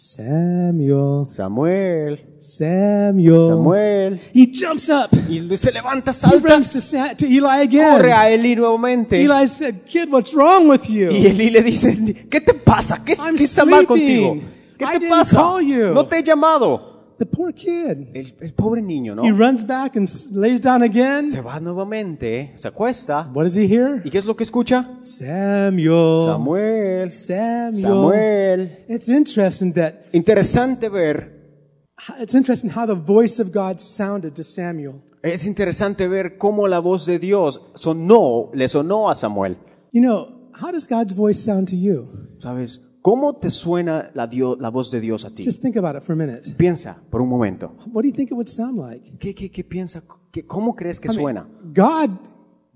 [0.00, 1.26] Samuel.
[1.28, 3.46] Samuel, Samuel.
[3.48, 4.20] Samuel.
[4.32, 5.10] He jumps up.
[5.28, 7.96] Y se levanta, He salta, runs to, Sa- to Eli again.
[7.96, 9.20] corre a Eli nuevamente.
[9.20, 11.08] Eli said, Kid, what's wrong with you?
[11.10, 11.96] Y Eli le dice,
[12.30, 13.02] ¿qué te pasa?
[13.04, 14.38] ¿Qué, qué está mal contigo?
[14.78, 15.42] ¿Qué I te pasa?
[15.92, 16.87] No te he llamado.
[17.18, 18.08] The poor kid.
[18.14, 19.24] El, el pobre niño, ¿no?
[19.24, 21.28] He runs back and lays down again.
[21.28, 23.28] Se va nuevamente, se acuesta.
[23.34, 24.02] What does he hear?
[24.04, 24.88] ¿Y qué es lo que escucha?
[25.02, 26.24] Samuel.
[26.24, 27.74] Samuel, Samuel.
[27.74, 28.84] Samuel.
[28.88, 31.32] It's interesting that Interesante ver,
[32.20, 35.02] it's interesting how the voice of God sounded to Samuel.
[35.22, 39.56] es interesante ver cómo la voz de Dios sonó, le sonó a Samuel.
[39.90, 42.08] You know, how does God's voice sound to you?
[42.38, 42.87] ¿Sabes?
[43.08, 45.42] ¿Cómo te suena la, Dio- la voz de Dios a ti?
[45.42, 46.42] Just think about it for a minute.
[46.58, 47.72] Piensa por un momento.
[47.90, 49.16] What do you think it would sound like?
[49.18, 50.02] ¿Qué, qué, qué piensa?
[50.30, 51.48] ¿Qué- ¿Cómo crees que I mean, suena?
[51.74, 52.10] God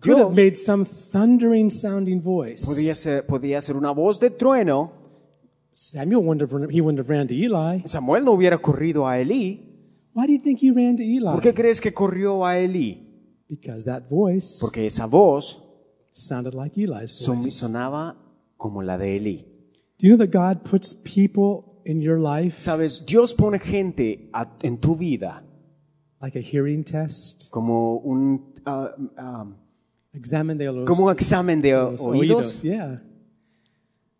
[0.00, 0.36] could have Dios.
[0.36, 2.64] made some thundering sounding voice.
[2.64, 4.92] Podría ser, podría ser una voz de trueno.
[5.74, 7.82] Samuel wouldn't have, he wouldn't have ran to Eli.
[7.86, 9.68] Samuel no hubiera corrido a Elí.
[10.14, 11.24] Why do you think he ran to Eli?
[11.30, 13.42] ¿Por qué crees que corrió a Elí?
[13.50, 15.62] Because that voice Porque esa voz
[16.12, 17.50] sounded like Eli's voice.
[17.50, 18.16] sonaba
[18.56, 19.51] como la de Elí.
[20.02, 24.48] Do you know that God puts people in your life Sabes, Dios pone gente a-
[24.64, 25.42] en tu vida
[26.20, 27.50] like a hearing test?
[27.52, 29.46] como un, ah, ah,
[30.14, 32.62] Examen de los, como un examen de los oídos.
[32.64, 33.00] Yeah.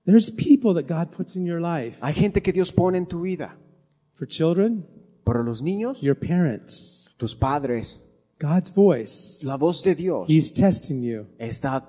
[0.06, 1.98] There's people that God puts in your life.
[2.00, 3.56] Hay gente que Dios pone en tu vida.
[4.14, 4.86] For children,
[5.24, 7.98] Para los niños, your parents, tus padres,
[8.40, 9.44] God's voice.
[9.46, 11.26] la voz de Dios He's testing you.
[11.38, 11.84] está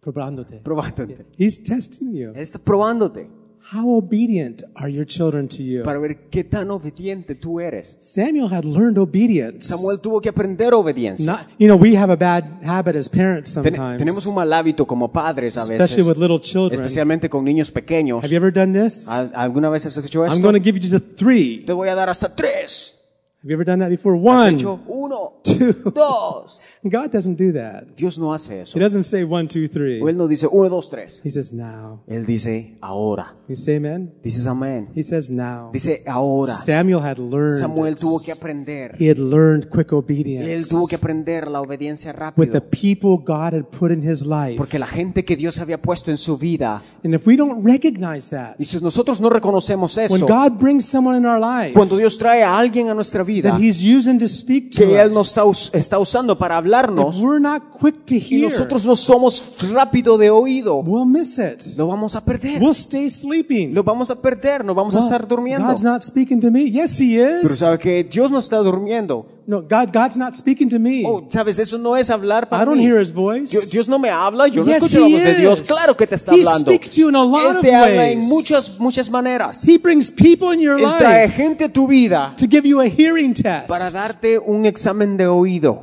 [0.00, 0.60] Probándote.
[0.64, 1.26] probándote.
[1.38, 2.30] He's testing you.
[2.30, 3.28] Él está probándote
[3.72, 5.82] How obedient are your children to you?
[5.84, 7.96] para ver qué tan obediente tú eres.
[8.00, 9.68] Samuel had learned obedience.
[9.68, 11.24] Samuel tuvo que aprender obediencia.
[11.30, 14.52] Not, you know, we have a bad habit as parents Ten- sometimes, tenemos un mal
[14.52, 16.80] hábito como padres a especially veces, with little children.
[16.80, 18.24] especialmente con niños pequeños.
[18.24, 19.06] Have you ever done this?
[19.08, 20.42] ¿Al- ¿Alguna vez has hecho I'm esto?
[20.42, 21.62] going to give you just a three.
[21.64, 22.96] Te voy a dar hasta tres.
[23.42, 24.16] Have you ever done that before?
[24.16, 24.54] Has One.
[24.56, 25.72] hecho uno, two.
[25.94, 26.78] dos.
[26.86, 27.96] God doesn't do that.
[27.96, 28.78] Dios no hace eso.
[28.78, 29.98] He doesn't say one, two, three.
[29.98, 31.22] Él no dice uno, dos, tres.
[31.24, 32.02] He says now.
[32.06, 33.34] Él dice ahora.
[33.48, 34.12] You say amen?
[34.22, 34.90] Dices amén.
[34.94, 35.70] He says now.
[35.72, 36.52] Dice ahora.
[36.52, 37.58] Samuel had learned.
[37.58, 38.02] Samuel this.
[38.02, 38.94] tuvo que aprender.
[38.98, 43.54] He had learned quick Él obedience tuvo que aprender la obediencia with the people God
[43.54, 44.56] had put in his life.
[44.56, 48.28] Porque la gente que Dios había puesto en su vida, And if we don't recognize
[48.30, 51.96] that, y si nosotros no reconocemos when eso, God brings someone in our life cuando
[51.96, 55.12] Dios trae a alguien a nuestra vida, that He's using to speak to que Él
[55.14, 59.56] nos está, está usando para hablarnos, we're not quick to y hear, nosotros no somos
[59.72, 61.76] rápido de oído, we'll miss it.
[61.76, 62.60] lo vamos a perder.
[62.60, 63.72] We'll stay sleeping.
[63.74, 65.66] Lo vamos a perder, no vamos a estar durmiendo.
[65.66, 66.70] God's not speaking to me.
[66.70, 69.26] Yes, He Pero sabe que Dios no está durmiendo.
[69.50, 71.02] No, God, God's not speaking to me.
[71.04, 72.84] Oh, sabes, eso no es hablar I don't mí.
[72.86, 73.52] hear His voice.
[73.52, 75.60] Yo- Dios no me habla, yo no Yes, escucho la he voz de Dios.
[75.62, 76.70] Claro que te está He hablando.
[76.70, 79.66] speaks to you in a lot Él of te habla en muchas, muchas maneras.
[79.66, 82.80] He brings people in your Él trae life gente a tu vida to give you
[82.80, 83.66] a hearing test.
[83.66, 85.82] para darte un examen de oído.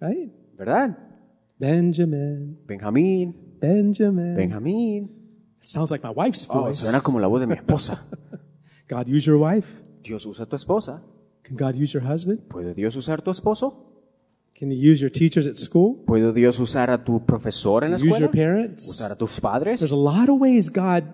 [0.00, 0.30] Right?
[0.56, 0.96] ¿Verdad?
[1.58, 4.36] Benjamin, Benjamín, Benjamin.
[4.36, 5.04] Benjamín.
[5.60, 6.80] It sounds like my wife's Oh, voice.
[6.84, 8.00] suena como la voz de mi esposa.
[8.88, 9.66] God use your wife?
[10.04, 11.02] Dios usa a tu esposa.
[11.44, 12.40] Can God use your husband?
[12.48, 13.92] ¿Puede Dios usar tu esposo?
[14.58, 16.04] Can He use your teachers at school?
[16.06, 18.16] ¿Puede Dios usar a tu profesor en la escuela?
[18.16, 18.88] Use your parents?
[18.88, 19.80] ¿Usar a tus padres?
[19.80, 21.04] There's a lot of ways God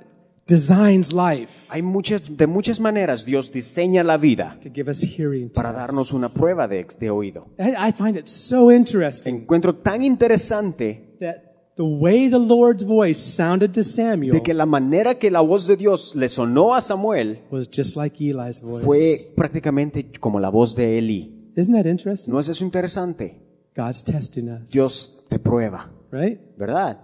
[0.46, 5.50] designs life Hay muchas, de muchas maneras Dios diseña la vida to give us hearing
[5.50, 7.48] para darnos una prueba de, de oído.
[7.58, 11.49] I, I find it so interesting Encuentro tan interesante that
[11.80, 15.66] the way the Lord's voice sounded to Samuel de que la manera que la voz
[15.66, 18.84] de Dios le sonó a Samuel was just like Eli's voice.
[18.84, 21.52] fue prácticamente como la voz de Eli.
[21.56, 22.34] Isn't that interesting?
[22.34, 23.40] ¿No es eso interesante?
[23.74, 24.70] God's testing us.
[24.70, 26.38] Dios te prueba, Right?
[26.58, 26.98] ¿verdad?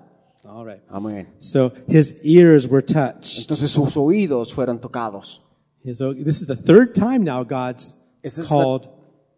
[0.44, 0.82] All right.
[0.90, 1.26] Amén.
[1.38, 3.38] So his ears were touched.
[3.38, 5.40] Entonces sus oídos fueron tocados.
[5.82, 8.88] His, this is the third time now God's Esa es la- called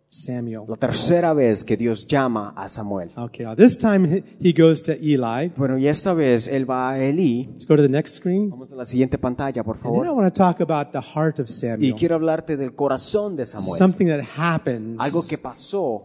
[0.09, 0.62] Samuel.
[0.66, 3.11] La tercera vez que Dios llama a Samuel.
[3.16, 5.53] Okay, now this time he- goes to Eli.
[5.57, 7.44] Bueno, y esta vez él va a Eli.
[7.53, 8.49] Let's go to the next screen.
[8.51, 10.16] Vamos a la siguiente pantalla, por And then I favor.
[10.16, 11.94] want to talk about the heart of Y Samuel.
[11.94, 13.77] quiero hablarte del corazón de Samuel.
[13.79, 16.05] Something that happens Algo que pasó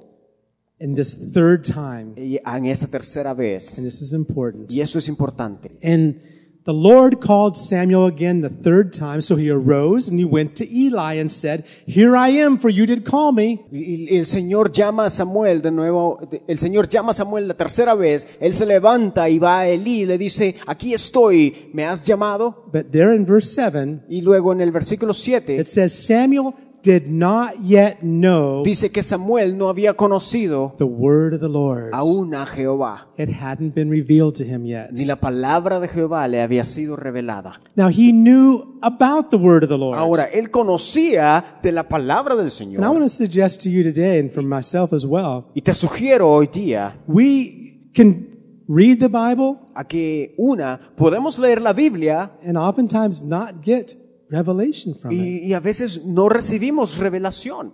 [0.79, 2.13] in this third time.
[2.17, 3.75] y- en esta tercera And vez.
[3.75, 4.69] this is important.
[4.71, 5.77] Y esto es importante.
[5.81, 6.15] And
[6.65, 9.21] the Lord called Samuel again the third time.
[9.21, 12.85] So he arose and he went to Eli and said, Here I am, for you
[12.85, 13.65] did call me.
[13.71, 18.27] El Señor llama a Samuel de nuevo, el Señor llama a Samuel la tercera vez,
[18.39, 22.65] él se levanta y va a Elí y le dice, aquí estoy, ¿me has llamado?
[22.71, 27.07] But there in verse 7, Y luego en el versículo 7 it says, Samuel did
[27.07, 31.91] not yet know dice que Samuel no había conocido the word of the Lord.
[31.93, 34.91] aún a Jehová, It hadn't been revealed to him yet.
[34.91, 37.59] ni la palabra de Jehová le había sido revelada.
[37.75, 39.97] Now he knew about the word of the Lord.
[39.97, 42.79] Ahora, él conocía de la palabra del And I Señor.
[42.81, 46.47] want to suggest to you today, and for myself as well, Y te sugiero hoy
[46.47, 48.27] día we can
[48.67, 53.93] read the Bible a que una, podemos leer la Biblia and oftentimes not get
[54.33, 55.19] revelation from it.
[55.19, 57.73] y, y a veces no recibimos revelación.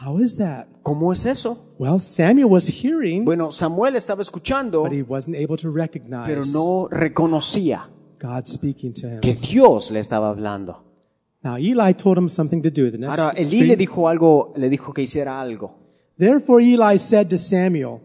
[0.00, 0.66] How is that?
[0.82, 1.74] ¿Cómo es eso?
[1.78, 6.40] Well, Samuel was hearing, Bueno, Samuel estaba escuchando, but he wasn't able to recognize pero
[6.52, 7.88] no reconocía
[8.20, 9.20] God speaking to him.
[9.20, 10.84] que Dios le estaba hablando.
[11.42, 12.90] Now Eli told him something to do.
[12.90, 15.78] The next Ahora, Elí le dijo algo, le dijo que hiciera algo.
[16.18, 18.02] Therefore Eli said to Samuel,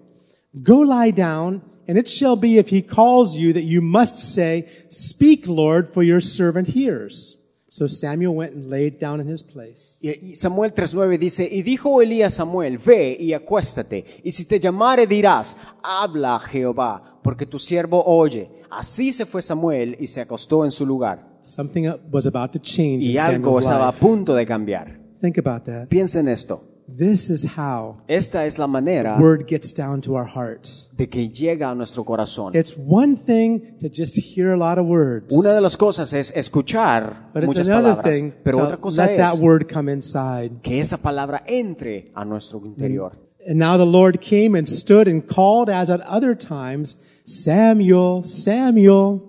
[0.54, 4.68] Go lie down, and it shall be if he calls you that you must say,
[4.90, 7.41] Speak, Lord, for your servant hears.
[7.74, 9.98] So Samuel went and laid down in his place.
[10.02, 14.60] Y Samuel 3.9 dice, y dijo Elí a Samuel, ve y acuéstate, y si te
[14.60, 18.50] llamare dirás, habla Jehová, porque tu siervo oye.
[18.70, 21.40] Así se fue Samuel y se acostó en su lugar.
[21.44, 25.00] Something was about to change in Y algo Samuel's estaba a punto de cambiar.
[25.22, 25.88] Think about that.
[25.88, 26.71] Piensa en esto.
[26.98, 30.90] This is how Esta es la manera word gets down to our hearts.
[30.98, 32.56] de que llega a nuestro corazón.
[32.56, 36.32] It's one thing to just hear a lot of words, Una de las cosas es
[36.36, 39.68] escuchar but it's muchas another palabras, thing pero to otra cosa let that es word
[39.72, 40.62] come inside.
[40.62, 43.12] que esa palabra entre a nuestro interior.
[43.48, 49.28] And now the Lord came and stood and called as at other times, Samuel, Samuel.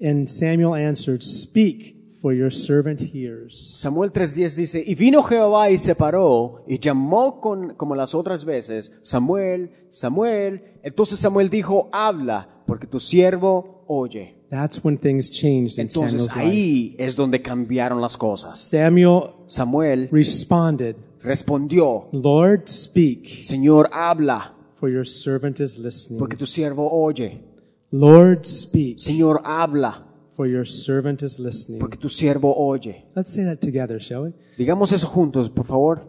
[0.00, 1.93] And Samuel answered, Speak,
[2.24, 3.54] for your servant hears.
[3.54, 8.46] Samuel 3:10 dice, y vino Jehová y se paró y llamó con, como las otras
[8.46, 10.62] veces, Samuel, Samuel.
[10.82, 14.36] Entonces Samuel dijo, habla, porque tu siervo oye.
[14.48, 16.40] That's when things changed in Entonces Samuel's life.
[16.40, 18.58] ahí es donde cambiaron las cosas.
[18.58, 26.18] Samuel Samuel responded, respondió, Lord, speak, Señor, habla, for your servant is listening.
[26.18, 27.42] porque tu siervo oye.
[27.90, 30.06] Lord, speak, Señor, habla,
[30.36, 31.80] for your servant is listening.
[31.80, 33.04] porque tu siervo oye.
[33.14, 34.32] Let's say that together, shall we?
[34.58, 36.02] Digamos eso juntos, por favor.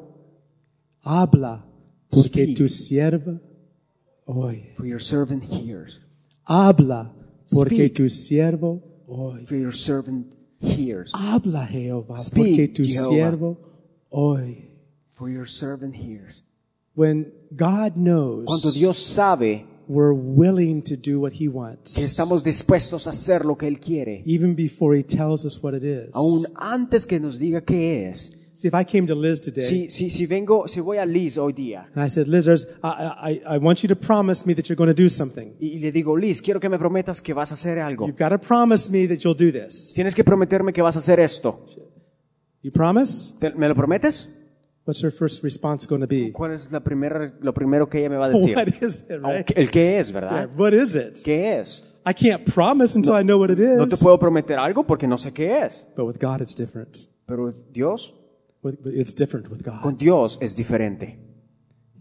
[1.04, 1.64] Habla,
[2.10, 2.58] porque Speak.
[2.58, 3.40] tu sierva
[4.26, 4.74] oye.
[4.78, 6.00] For your servant hears.
[6.48, 7.12] Habla,
[7.52, 7.94] porque Speak.
[7.96, 9.46] tu siervo oye.
[9.46, 11.12] For your servant hears.
[11.14, 13.10] Habla, Jehová, Speak, porque tu Jehová.
[13.10, 13.58] siervo
[14.10, 14.72] oye.
[15.12, 16.42] For your servant hears.
[16.96, 23.08] When God knows Cuando Dios sabe we're willing to do what He wants, estamos dispuestos
[23.08, 26.10] a hacer lo que Él quiere, even before He tells us what it is.
[26.13, 28.32] aún antes que nos diga qué es.
[28.58, 31.38] See, if I came to Liz today Si, si, si vengo, si voy a Liz
[31.38, 32.48] hoy día and I said, Liz,
[32.82, 35.56] I, I, I want you to promise me that you're going to do something.
[35.60, 38.08] y, y le digo, Liz, quiero que me prometas que vas a hacer algo.
[38.08, 39.91] You've got to promise me that you'll do this.
[39.93, 41.65] Tienes que prometerme que vas a hacer esto.
[42.62, 43.36] You promise?
[43.41, 44.30] ¿Te- ¿Me lo prometes?
[44.86, 46.32] What's her first response going to be?
[46.32, 48.56] ¿Cuál es la primera, lo primero que ella me va a decir?
[48.56, 49.52] What is it, right?
[49.58, 50.50] El qué es, Yeah, ¿verdad?
[50.58, 51.17] what is it?
[51.24, 51.84] ¿Qué es?
[52.06, 53.78] I can't promise until I know what it is.
[53.78, 55.86] No te puedo prometer algo porque no sé qué es.
[55.98, 56.98] But with God, it's different.
[57.26, 58.13] Pero Dios,
[58.62, 59.82] With- It's different with God.
[59.82, 61.19] con Dios es diferente.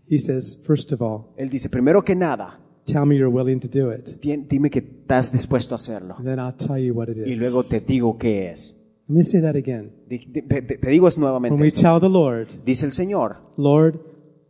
[0.09, 3.68] He says, first of all, Él dice, primero que nada, tell me you're willing to
[3.68, 4.18] do it.
[4.20, 6.14] dime que estás dispuesto a hacerlo.
[6.18, 7.27] And then I'll tell you what it is.
[7.27, 8.79] Y luego te digo qué es.
[9.09, 9.93] Let me say that again.
[10.09, 11.55] Te, te- te digo es nuevamente.
[11.55, 11.81] When we esto.
[11.83, 13.97] tell the Lord, Dice el Señor, Lord,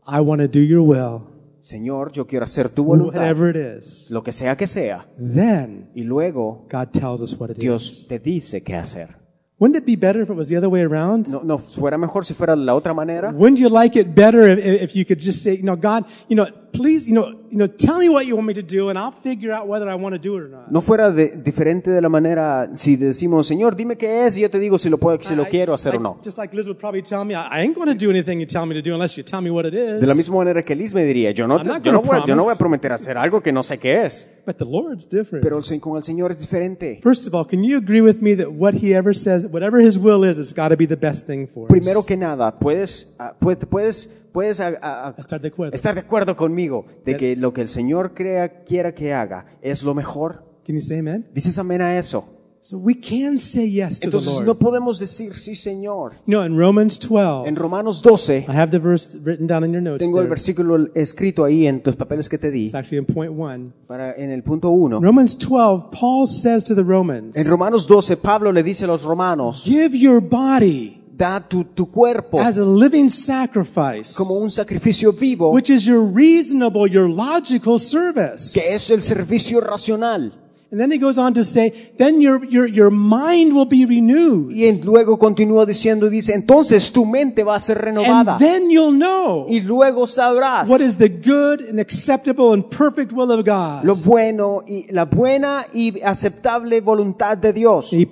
[0.06, 1.22] I want to do your will,
[1.60, 5.06] Señor, yo quiero hacer tu voluntad, whatever it is, lo que sea que sea.
[5.18, 8.08] then Y luego God tells us what it Dios is.
[8.08, 9.16] te dice qué hacer.
[9.58, 11.28] Wouldn't it be better if it was the other way around?
[11.28, 13.30] ¿No, no fuera mejor si fuera la otra manera?
[13.32, 16.36] Wouldn't you like it better if, if you could just say, you know, God, you
[16.36, 18.98] know, please, you know, you know, tell me what you want me to do and
[18.98, 20.70] I'll figure out whether I want to do it or not.
[20.70, 24.50] No fuera de- diferente de la manera si decimos, Señor, dime qué es y yo
[24.50, 26.18] te digo si lo, puedo, si lo I- quiero hacer o no.
[26.24, 28.46] Just like Liz would probably tell me, I, I ain't going to do anything you
[28.46, 30.00] tell me to do unless you tell me what it is.
[30.00, 32.20] De la misma manera que Liz me diría, yo no, I'm not yo no, gonna
[32.20, 32.58] voy, yo no voy a promise.
[32.58, 34.28] prometer hacer algo que no sé qué es.
[34.44, 35.42] But the Lord's different.
[35.44, 36.98] Pero el se- con el Señor es diferente.
[37.02, 39.96] First of all, can you agree with me that what He ever says, whatever His
[39.98, 42.06] will is, has got to be the best thing for Primero us?
[42.06, 45.74] que nada, puedes, ah, puedes, puedes, Estar de acuerdo.
[45.74, 49.82] estar de acuerdo conmigo de que lo que el Señor crea, quiera que haga es
[49.84, 50.44] lo mejor.
[50.66, 51.26] Can you say amen?
[51.32, 52.30] ¿Dices amén a eso?
[52.60, 54.46] So we can say yes to the Entonces Lord.
[54.46, 56.12] no podemos decir sí, Señor.
[56.26, 59.72] You know, in Romans 12, En Romanos 12, I have the verse written down in
[59.72, 59.98] your notes.
[60.04, 63.38] tengo el versículo escrito ahí en tus papeles que te di, It's actually in point
[63.38, 63.72] one.
[63.86, 64.98] para, en el punto 1.
[65.02, 69.02] Romans 12, Paul says to the Romans, En Romanos 12, Pablo le dice a los
[69.04, 75.12] romanos, give your body da tu, tu cuerpo as a living sacrifice, como un sacrificio
[75.12, 78.52] vivo, which is your reasonable, your logical service.
[78.52, 80.32] que es el servicio racional.
[80.74, 84.50] And then he goes on to say, then your, your, your mind will be renewed.
[84.50, 88.32] Y luego continúa diciendo, dice, entonces tu mente va a ser renovada.
[88.32, 93.12] And then you'll know Y luego sabrás what is the good and acceptable and perfect
[93.12, 93.84] will of God.
[93.84, 97.92] lo bueno y la buena y aceptable voluntad de Dios.
[97.92, 98.08] He'll,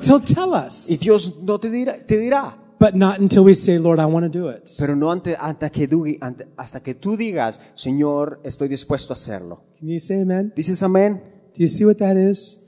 [0.00, 3.78] he'll tell us, Y Dios no te dirá, te dirá, but not until we say,
[3.78, 4.68] Lord, I want to do it.
[4.78, 9.16] pero no ante- hasta, que tú, ante- hasta que tú digas, Señor, estoy dispuesto a
[9.16, 9.62] hacerlo.
[9.78, 10.52] Can you say amen?
[10.54, 11.22] ¿Dices amén?
[11.56, 12.60] Do you see what that is?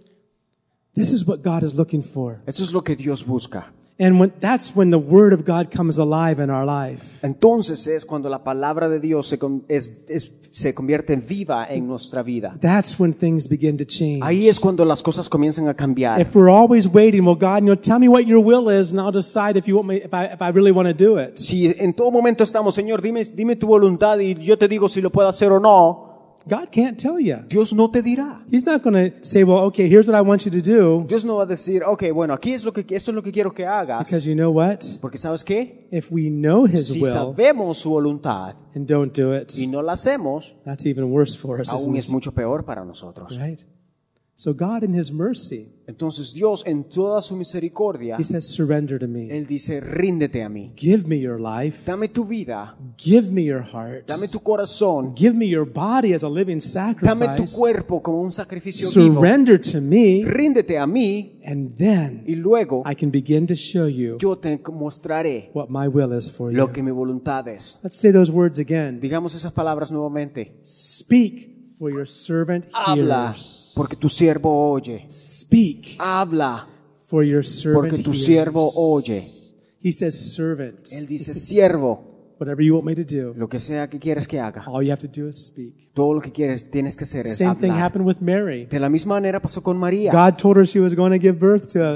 [0.95, 2.41] This is what God is looking for.
[2.47, 3.71] Eso es lo que Dios busca.
[3.99, 7.19] And when, that's when the Word of God comes alive in our life.
[7.23, 11.87] Entonces es cuando la palabra de Dios se, es- es- se convierte en viva en
[11.87, 12.57] nuestra vida.
[12.61, 14.21] That's when things begin to change.
[14.23, 16.21] Ahí es cuando las cosas comienzan a cambiar.
[16.21, 19.01] If we're always waiting, well, God, you know, tell me what your will is, and
[19.01, 21.39] I'll decide if you want me, if I, if I really want to do it.
[21.39, 25.01] Si en todo momento estamos, Señor, dime, dime tu voluntad y yo te digo si
[25.01, 26.16] lo puedo hacer o no,
[26.49, 27.39] God can't tell you.
[27.49, 28.45] Dios no te dirá.
[28.51, 31.25] He's not going to say, well, okay, here's what I want you to do, Dios
[31.25, 33.53] no va a decir, ok, bueno, aquí es lo que, esto es lo que quiero
[33.53, 34.09] que hagas.
[34.09, 34.79] because you know what?
[35.01, 35.89] Porque sabes qué?
[35.91, 39.83] If we know His Si will sabemos su voluntad and don't do it, y no
[39.83, 43.37] la hacemos, that's even worse for us, aún es mucho peor para nosotros.
[43.37, 43.63] Right?
[44.39, 49.09] So God, in His mercy, Entonces Dios, en toda su misericordia, He says, surrender to
[49.09, 49.31] me.
[49.31, 50.73] Él dice, ríndete a mí.
[50.77, 51.79] Give me your life.
[51.87, 54.07] Dame tu vida, Give me your heart.
[54.07, 57.07] dame tu corazón, Give me your body as a living sacrifice.
[57.07, 59.15] dame tu cuerpo como un sacrificio vivo.
[59.15, 63.89] Surrender to me, Ríndete a mí and then y luego I can begin to show
[63.89, 66.59] you yo te mostraré what my will is for you.
[66.59, 67.81] lo que mi voluntad es.
[67.83, 69.01] Let's say those words again.
[69.01, 70.61] Digamos esas palabras nuevamente.
[70.63, 73.73] Speak, for your servant Habla, hears.
[73.77, 75.07] porque tu siervo oye.
[75.11, 76.67] Speak, Habla,
[77.07, 78.25] for your servant porque tu hears.
[78.25, 79.23] siervo oye.
[79.83, 80.89] He says servant.
[80.93, 82.15] Él dice siervo.
[82.39, 84.91] whatever you want me to do, lo que sea que quieras que haga, all you
[84.93, 85.86] have to do is speak.
[85.97, 87.87] Todo lo que quieres tienes que hacer es Same thing hablar.
[87.87, 88.67] happened with Mary.
[88.67, 90.13] De la misma manera pasó con María.
[90.13, 91.95] God told her she was going to give birth to,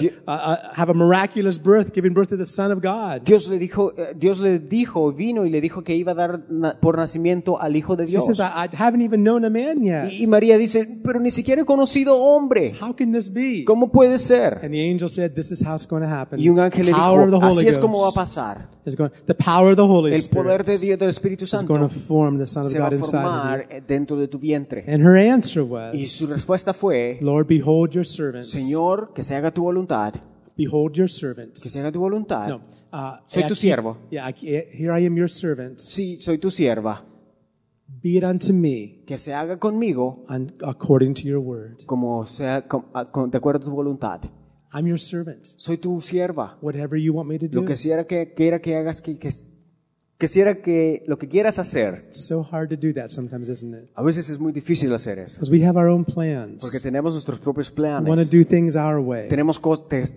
[0.74, 3.26] have a miraculous birth, giving birth to the Son of God.
[3.26, 6.40] Dios le dijo, eh, Dios le dijo, vino y le dijo que iba a dar
[6.48, 8.24] na- por nacimiento al Hijo de She Dios.
[8.24, 10.10] says, I, I haven't even known a man yet.
[10.10, 12.72] Y y María dice, pero ni siquiera he conocido hombre.
[12.80, 13.64] How can this be?
[13.66, 14.60] ¿Cómo puede ser?
[14.62, 16.40] And the angel said, This is how it's going to happen.
[16.40, 18.70] Y un ángel le dijo, así es como va a pasar.
[18.96, 21.82] going, the power of the Holy El poder de Spirit Dios, del Espíritu is going
[21.82, 24.84] to Santo, form the Son of se va God a formar dentro de tu vientre.
[24.86, 28.44] And her answer Y was, su respuesta fue, Lord, behold your servant.
[28.46, 30.14] Señor, que se haga tu voluntad,
[30.56, 31.58] Behold your servant.
[31.60, 32.48] que se haga tu voluntad.
[32.48, 32.56] No.
[32.92, 33.98] Uh, Soy tu aquí- siervo.
[34.10, 35.78] Yeah, aquí- here I am your servant.
[35.78, 37.04] Sí, soy tu sierva,
[38.02, 41.84] Be it unto me que se haga conmigo un- according to your word.
[41.86, 44.20] como sea, de acuerdo a tu voluntad.
[44.72, 45.44] I'm your servant.
[45.56, 46.56] Soy tu sierva.
[46.62, 47.60] Whatever you want me to do.
[47.60, 49.28] Lo que quiera que, quiera que hagas, que, que,
[50.20, 52.04] quisiera que lo que quieras hacer.
[52.06, 53.90] It's so hard to do that sometimes, isn't it?
[53.94, 56.58] A veces es muy difícil hacer eso, Because we have our own plans.
[56.62, 58.30] porque tenemos nuestros propios We want to planes.
[58.30, 59.28] do things our way.
[59.28, 59.58] Tenemos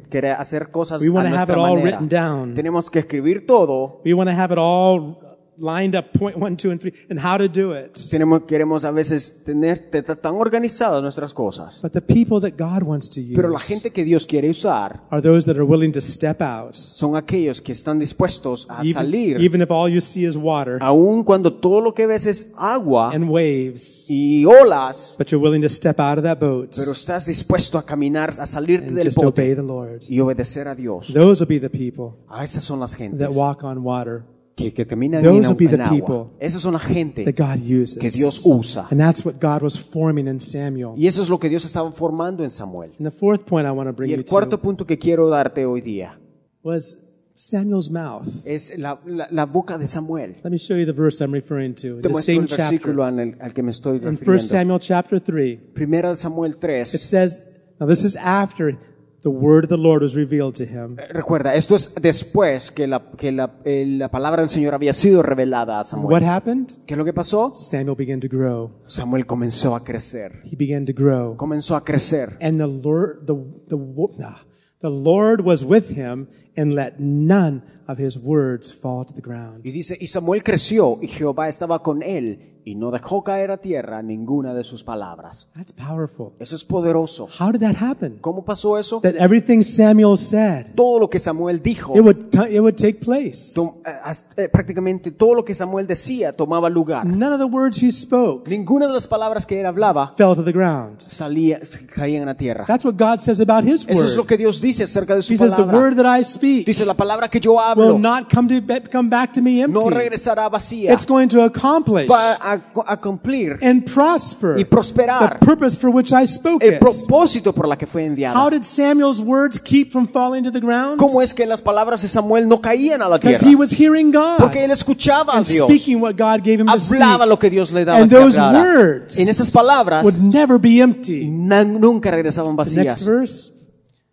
[0.10, 1.98] querer hacer cosas We a wanna have nuestra it all manera.
[2.00, 2.54] written down.
[2.54, 4.02] Tenemos que escribir todo.
[4.06, 5.18] We want to have it all
[5.64, 7.94] lined up, point one, two, and three, and how to do it.
[8.12, 11.80] Tenemos, queremos a veces tener te- te- tan organizadas nuestras cosas.
[11.82, 15.02] But the people that God wants to use Pero la gente que Dios quiere usar
[15.10, 18.94] are those that are willing to step out, son aquellos que están dispuestos a even,
[18.94, 22.54] salir, even if all you see is water aun cuando todo lo que ves es
[22.58, 24.06] agua and waves.
[24.10, 27.84] y olas, But you're willing to step out of that boat pero estás dispuesto a
[27.86, 30.02] caminar, a salirte and del just obey bote the Lord.
[30.10, 31.14] y obedecer a Dios.
[31.14, 34.24] Those will be the people A esas son las that walk on water
[34.56, 36.30] que, que caminan Those en, will be en the agua.
[36.40, 37.24] people son la gente.
[37.26, 37.98] that God uses.
[37.98, 38.88] Que Dios usa.
[38.92, 40.94] And that's what God was forming in Samuel.
[40.96, 42.92] Y eso es lo que Dios estaba formando en Samuel.
[43.00, 44.98] And the fourth point I want to bring Y you el cuarto to punto que
[45.00, 46.20] quiero darte hoy día
[46.64, 48.28] was Samuel's mouth.
[48.46, 50.36] es la, la- la boca de Samuel.
[50.44, 51.88] Let me show you the verse I'm referring to.
[51.88, 53.20] In Te the muestro same el versículo chapter.
[53.24, 54.44] en el- al que me estoy In 1 refiriendo.
[54.44, 56.86] Samuel chapter 3, Primera de Samuel it 3.
[56.86, 57.44] says,
[57.80, 58.78] now this is after
[59.24, 60.98] the word of the Lord was revealed to him.
[61.10, 65.24] Recuerda, esto es después que la, que la, eh, la palabra del Señor había sido
[65.24, 66.12] revelada a Samuel.
[66.12, 66.68] What happened?
[66.86, 67.54] ¿Qué es lo que pasó?
[67.56, 68.72] Samuel began to grow.
[68.86, 70.42] Samuel comenzó a crecer.
[70.44, 71.38] He began to grow.
[71.38, 72.38] Comenzó a crecer.
[72.42, 73.36] And the Lord, the,
[73.70, 73.78] the,
[74.24, 74.44] ah,
[74.82, 79.62] the Lord was with him and let none of his words fall to the ground.
[79.64, 83.58] Y dice, y Samuel creció y Jehová estaba con él y no dejó caer a
[83.58, 85.50] tierra ninguna de sus palabras.
[85.56, 86.32] That's powerful.
[86.40, 87.28] Eso es poderoso.
[87.40, 88.18] How did that happen?
[88.22, 89.00] ¿Cómo pasó eso?
[89.02, 93.54] That everything Samuel said, Todo lo que Samuel dijo, it would, it would take place.
[93.54, 94.12] tom- eh,
[94.44, 97.06] eh, prácticamente todo lo que Samuel decía tomaba lugar.
[97.06, 100.44] None of the words he spoke Ninguna de las palabras que él hablaba fell to
[100.44, 101.00] the ground.
[101.02, 101.60] salía,
[101.94, 102.66] caían a tierra.
[102.68, 104.28] That's what God says about his Eso es lo word.
[104.30, 106.04] que Dios dice acerca de su He says, the word palabra.
[106.04, 109.34] that I speak Dice, la palabra que yo will hablo not come, to, come back
[109.34, 109.90] to me no empty.
[109.90, 112.53] regresará vacía, It's going to accomplish va a,
[112.88, 116.80] a cumplir and prosper y prosperar the purpose for which I spoke el it.
[116.80, 118.50] propósito por la que fue How enviada.
[118.50, 120.98] did Samuel's words keep from falling to the ground?
[120.98, 123.52] ¿Cómo es que las palabras de Samuel no caían a la Because tierra?
[123.52, 126.68] he was hearing God Porque él escuchaba a and Dios, speaking what God gave him
[126.68, 127.02] to speak.
[127.02, 128.64] hablaba lo que Dios le daba And que those hablara.
[128.76, 131.26] words En esas palabras would never be empty.
[131.30, 133.06] nunca regresaban The next vacías.
[133.06, 133.53] verse.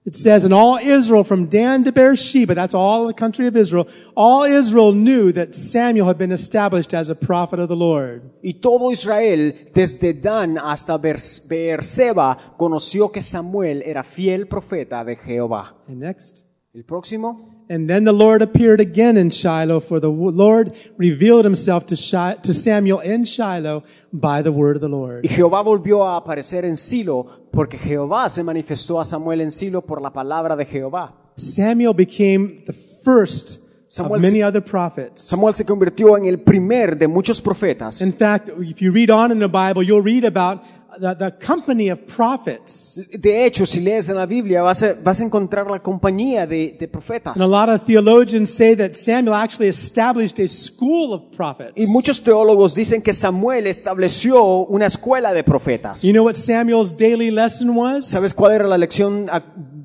[0.07, 3.87] It says, and all Israel from Dan to Beersheba, that's all the country of Israel,
[4.17, 8.23] all Israel knew that Samuel had been established as a prophet of the Lord.
[8.43, 15.75] Y todo Israel, desde Dan hasta Beerseba, conoció que Samuel era fiel profeta de Jehová.
[15.87, 16.47] And next.
[16.75, 17.60] El próximo.
[17.71, 22.35] And then the Lord appeared again in Shiloh, for the Lord revealed himself to, Shi-
[22.43, 25.25] to Samuel in Shiloh by the word of the Lord.
[25.25, 29.83] Y Jehová volvió a aparecer en Silo, porque Jehová se manifestó a Samuel en Silo
[29.83, 31.15] por la palabra de Jehová.
[31.37, 35.23] Samuel became the first Samuel of many other prophets.
[35.23, 38.01] Samuel se convirtió en el primer de muchos profetas.
[38.01, 40.63] In fact, if you read on in the Bible, you'll read about
[40.99, 43.07] the, the company of prophets.
[43.19, 46.77] De hecho, si lees en la Biblia, vas a, vas a encontrar la compañía de,
[46.79, 47.37] de profetas.
[47.37, 51.73] And a lot of theologians say that Samuel actually established a school of prophets.
[51.77, 56.03] Y muchos teólogos dicen que Samuel estableció una escuela de profetas.
[56.03, 58.07] You know what Samuel's daily lesson was?
[58.07, 59.27] ¿Sabes cuál era la lección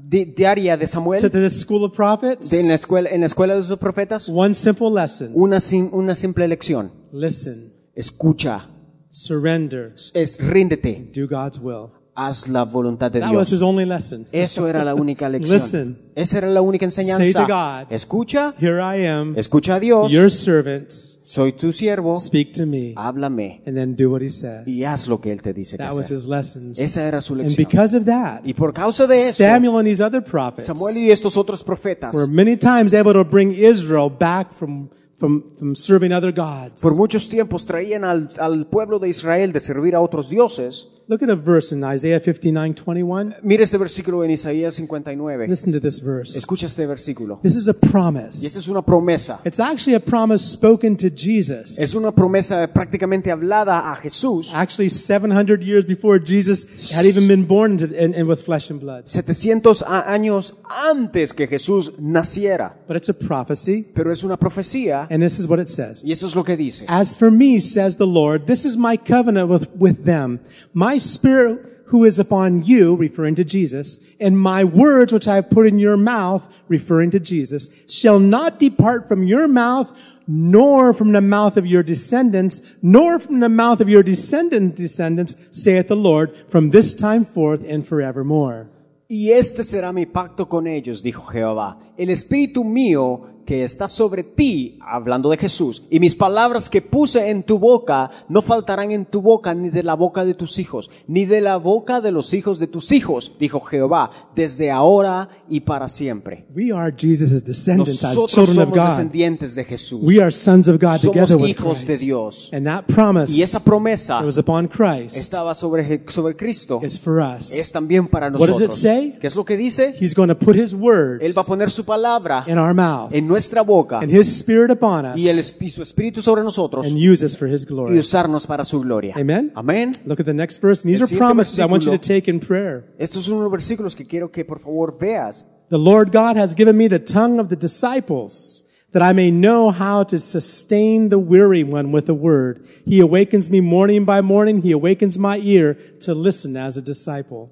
[0.09, 1.19] di- diaria de Samuel?
[1.21, 2.49] To the school of prophets?
[2.49, 4.29] De en, la escuela, en la escuela de los profetas?
[4.29, 5.31] One simple lesson.
[5.33, 6.91] Una, sim- una simple lección.
[7.11, 8.67] Listen, Escucha,
[9.15, 11.89] surrender, es ríndete, do God's will.
[12.17, 14.25] haz la voluntad de That was his only lesson.
[14.31, 15.53] Eso era la única lección.
[15.57, 15.97] Listen.
[16.15, 17.23] Esa era la única enseñanza.
[17.25, 17.91] Say to God.
[17.91, 20.11] Escucha, Here I am, escucha a Dios.
[20.13, 20.89] your servant.
[20.91, 24.65] Soy tu siervo, Speak to me, háblame and then do what he says.
[24.65, 26.15] y haz lo que él te dice que That was hacer.
[26.17, 26.79] his lessons.
[26.79, 27.59] Esa era su lección.
[27.59, 30.95] And because of that, Y por causa de eso, Samuel and these other prophets Samuel
[30.95, 35.75] y estos otros profetas were many times able to bring Israel back from, from, from
[35.75, 36.81] serving other gods.
[36.81, 40.89] Por muchos tiempos traían al, al pueblo de Israel de servir a otros dioses.
[41.07, 43.31] Look at a verse in Isaiah 59:21.
[43.31, 45.47] Eh, Mira este versículo en Isaías 59.
[45.47, 46.35] Listen to this verse.
[46.35, 47.39] Escucha este versículo.
[47.43, 48.43] This is a Y esta promise.
[48.47, 49.39] es una promesa.
[49.45, 51.77] It's actually a promise spoken to Jesus.
[51.77, 57.45] Es una promesa prácticamente hablada a Jesús Actually, 700 years before Jesus had even been
[57.45, 59.03] born into, and, and with flesh and blood.
[59.05, 60.55] 700 a- años
[60.89, 62.79] antes que Jesús naciera.
[62.87, 66.03] But it's a prophecy, Pero es una profecía and this is what it says.
[66.03, 66.85] y eso es lo que dice.
[66.87, 70.39] As for me, says the Lord, this is my covenant with, with them.
[70.73, 75.51] My spirit who is upon you, referring to Jesus, and my words which I have
[75.51, 79.95] put in your mouth, referring to Jesus, shall not depart from your mouth,
[80.27, 85.49] nor from the mouth of your descendants, nor from the mouth of your descendant descendants,
[85.51, 88.67] saith the Lord, from this time forth and forevermore.
[89.07, 91.77] Y este será mi pacto con ellos, dijo Jehová.
[91.95, 97.29] El espíritu mío que está sobre ti, hablando de Jesús, y mis palabras que puse
[97.29, 100.89] en tu boca, no faltarán en tu boca ni de la boca de tus hijos,
[101.07, 105.59] ni de la boca de los hijos de tus hijos, dijo Jehová, desde ahora y
[105.61, 106.45] para siempre.
[106.55, 108.89] We are Jesus' descendants as Nosotros children of somos God.
[108.89, 110.01] descendientes de Jesús.
[110.03, 112.01] We are sons of God Somos together with hijos de Christ.
[112.01, 112.49] Dios.
[112.53, 116.79] And that promise Y esa promesa that was upon Christ estaba sobre, sobre Cristo.
[116.83, 117.71] is for Es us.
[117.71, 118.79] también para What does it nosotros.
[118.79, 119.17] say?
[119.19, 119.93] ¿Qué es lo que dice?
[119.99, 123.13] He's going to put His words Él va a poner su palabra in our mouth
[123.13, 126.87] en nuestra boca and His Spirit upon us y, el, y su espíritu sobre nosotros
[126.87, 127.99] and use us for His y glory.
[127.99, 129.13] usarnos para su gloria.
[129.15, 129.51] Amen.
[129.55, 129.91] Amén.
[130.05, 130.83] Look at the next verse.
[130.83, 132.83] And these are promises I want you to take in prayer.
[132.97, 135.45] Estos son unos versículos que quiero que por favor veas.
[135.69, 139.71] The Lord God has given me the tongue of the disciples that I may know
[139.71, 142.65] how to sustain the weary one with a word.
[142.85, 144.61] He awakens me morning by morning.
[144.61, 147.51] He awakens my ear to listen as a disciple.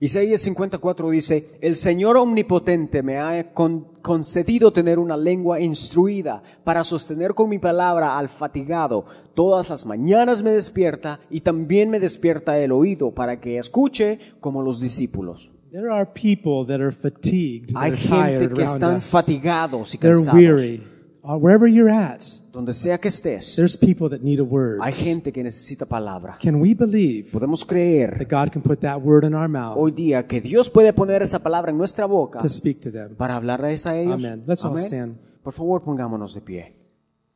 [0.00, 6.84] Isaías 54 dice, el Señor omnipotente me ha con- concedido tener una lengua instruida para
[6.84, 9.04] sostener con mi palabra al fatigado.
[9.34, 14.62] Todas las mañanas me despierta y también me despierta el oído para que escuche como
[14.62, 15.50] los discípulos.
[15.72, 19.10] There are people that are fatigued, that Hay are gente tired que están us.
[19.10, 20.34] fatigados y They're cansados.
[20.60, 20.82] weary.
[21.28, 22.22] Uh, wherever you're at,
[22.54, 24.78] Donde sea que estés, there's people that need a word.
[24.80, 26.38] hay gente que necesita palabra.
[26.40, 29.90] Can we believe Podemos creer that God can put that word in our mouth hoy
[29.90, 33.14] día que Dios puede poner esa palabra en nuestra boca to speak to them?
[33.14, 34.24] para hablarles a ellos.
[34.24, 34.42] Amen.
[34.46, 35.18] Let's all stand.
[35.42, 36.74] Por favor, pongámonos de pie.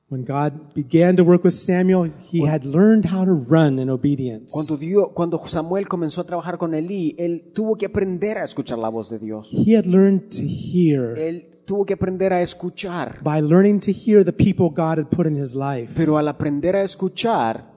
[0.09, 4.53] When God began to work with Samuel, he had learned how to run in obedience.
[4.53, 8.79] Cuando, Dios, cuando Samuel comenzó a trabajar con Elí, él tuvo que aprender a escuchar
[8.79, 9.49] la voz de Dios.
[9.51, 13.19] He had learned to hear Él tuvo que aprender a escuchar.
[13.23, 16.77] by learning to hear the people God had put in his life, Pero al aprender
[16.77, 17.71] a escuchar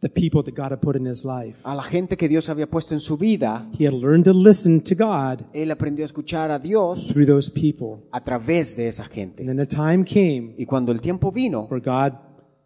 [0.00, 1.58] the people that God had put in his life.
[1.62, 4.82] a la gente que Dios había puesto en su vida, He had learned to listen
[4.82, 8.04] to God él aprendió a escuchar a Dios through those people.
[8.10, 9.44] a través de esa And gente.
[9.44, 12.14] then a time came Y cuando el tiempo vino, where God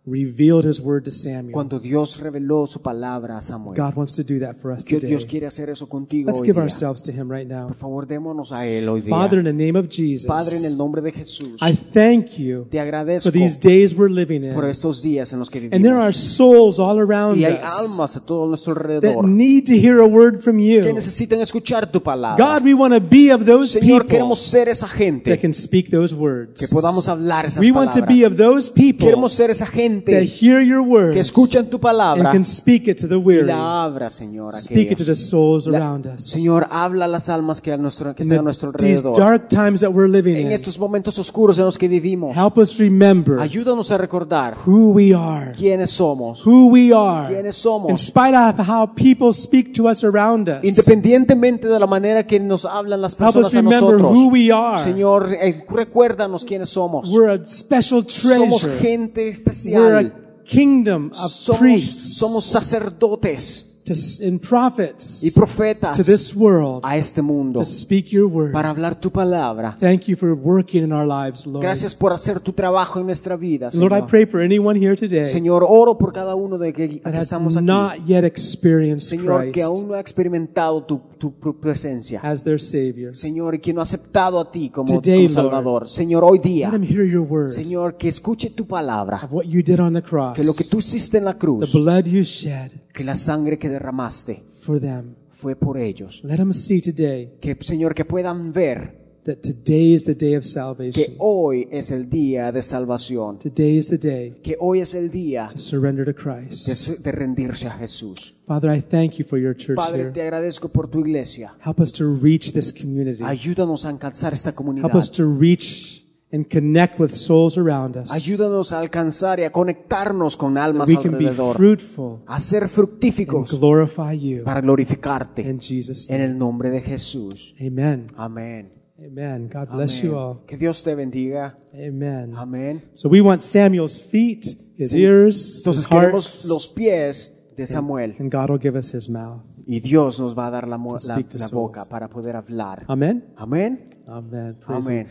[0.06, 1.52] revealed his word to Samuel.
[1.52, 5.00] cuando Dios reveló su palabra a Samuel, God wants to do that for us Dios,
[5.00, 5.08] today.
[5.10, 6.62] Dios quiere hacer eso contigo Let's hoy give día.
[6.62, 7.66] ourselves to him right now.
[7.66, 9.10] Por favor, démonos a Él hoy día.
[9.10, 12.66] Father, in the name of Padre, en el Jesus, nombre de Jesús, I thank you
[12.70, 12.78] te
[13.20, 14.70] for these days we're living por in.
[14.70, 18.24] estos días en los que And there are souls all around Y hay almas a
[18.24, 20.92] todo nuestro that need to hear a word from que you.
[20.92, 22.36] necesitan escuchar tu palabra.
[22.36, 25.90] God, we want to be of those Señor, people queremos ser esa that can speak
[25.90, 26.60] those words.
[26.60, 29.66] que podamos hablar esas We want to be of those people Queremos ser esa
[30.04, 33.16] that gente hear your que words escuchan tu and palabra can speak it to the
[33.16, 33.46] y weary.
[33.46, 34.54] la abra, Señor.
[34.54, 35.06] a Speak it to aquellos.
[35.06, 36.24] the souls La- around us.
[36.24, 39.16] Señor, habla a las almas que, a nuestro, que In están a nuestro these alrededor.
[39.16, 42.58] dark times that we're living En in, estos momentos oscuros en los que vivimos, help
[42.58, 45.52] us remember ayúdanos a recordar who we are.
[45.52, 46.44] quiénes somos.
[46.46, 47.28] Who we are.
[47.32, 47.90] ¿Quiénes somos?
[47.90, 50.64] In spite of how people speak to us around us.
[50.64, 54.18] Independientemente de la manera que nos hablan las Help us personas a remember nosotros.
[54.18, 54.82] who we are.
[54.82, 57.08] Señor, eh, recuérdanos quiénes somos.
[57.10, 58.78] We're a special Somos treasure.
[58.80, 59.42] gente
[59.86, 60.20] We're especial.
[60.20, 66.96] a kingdom of Somos, priests somos sacerdotes to, prophets y profetas to this world a
[66.96, 68.52] este mundo to speak your word.
[68.52, 69.76] para hablar tu palabra.
[69.78, 71.62] Thank you for working in our lives, Lord.
[71.62, 74.06] Gracias por hacer tu trabajo en nuestra vida, Lord, I Señor.
[74.06, 77.66] pray for anyone here today Señor, oro por cada uno de que, que estamos aquí.
[77.66, 82.20] not yet experienced Señor, que aún no ha experimentado tu, tu presencia.
[82.22, 83.14] as their Savior.
[83.14, 85.88] Señor, y que no ha aceptado a ti como, Today, como Salvador.
[85.88, 89.20] Señor, hoy día, Let them hear your word Señor, que escuche tu palabra.
[89.22, 91.38] of what you did on the cross, Que lo que tú hiciste en la the
[91.38, 95.14] cruz, blood you shed que la sangre que derramaste for them.
[95.28, 96.22] fue por ellos.
[96.24, 100.42] Let them see today Que, Señor, que puedan ver that today is the day of
[100.42, 101.14] que salvation.
[101.18, 103.38] hoy es el día de salvación.
[103.38, 106.98] Today is the day Que hoy es el día to surrender to de, Christ.
[107.02, 108.34] de rendirse a Jesús.
[108.46, 111.52] Father, I thank you for your church Padre, te agradezco por tu iglesia.
[111.64, 113.22] Help us to reach this community.
[113.22, 114.86] Ayúdanos a alcanzar esta comunidad.
[114.88, 116.05] Help us to reach
[116.36, 118.12] and connect with souls around us.
[118.12, 121.56] Ayúdanos a alcanzar y a conectarnos con almas We can be alrededor.
[121.56, 124.44] fruitful A ser and fructíficos glorify you.
[124.44, 125.42] para glorificarte.
[125.42, 126.32] In Jesus' En name.
[126.32, 127.54] el nombre de Jesús.
[127.60, 128.06] Amen.
[128.16, 128.70] Amén.
[128.98, 129.50] Amen.
[129.52, 130.32] God bless you all.
[130.36, 130.46] Amén.
[130.46, 131.54] Que Dios te bendiga.
[131.74, 132.34] Amen.
[132.36, 132.82] Amén.
[132.92, 134.44] So we want Samuel's feet,
[134.78, 139.08] his ears, his Entonces queremos los pies de Samuel and God will give us his
[139.10, 139.42] mouth.
[139.66, 141.52] y Dios nos va a dar la, mo- To la- speak to la souls.
[141.72, 142.84] boca para poder hablar.
[142.88, 143.24] Amen.
[143.36, 143.90] Amén.
[144.06, 144.56] Amen.
[144.66, 144.88] Praise.
[144.90, 145.06] Him.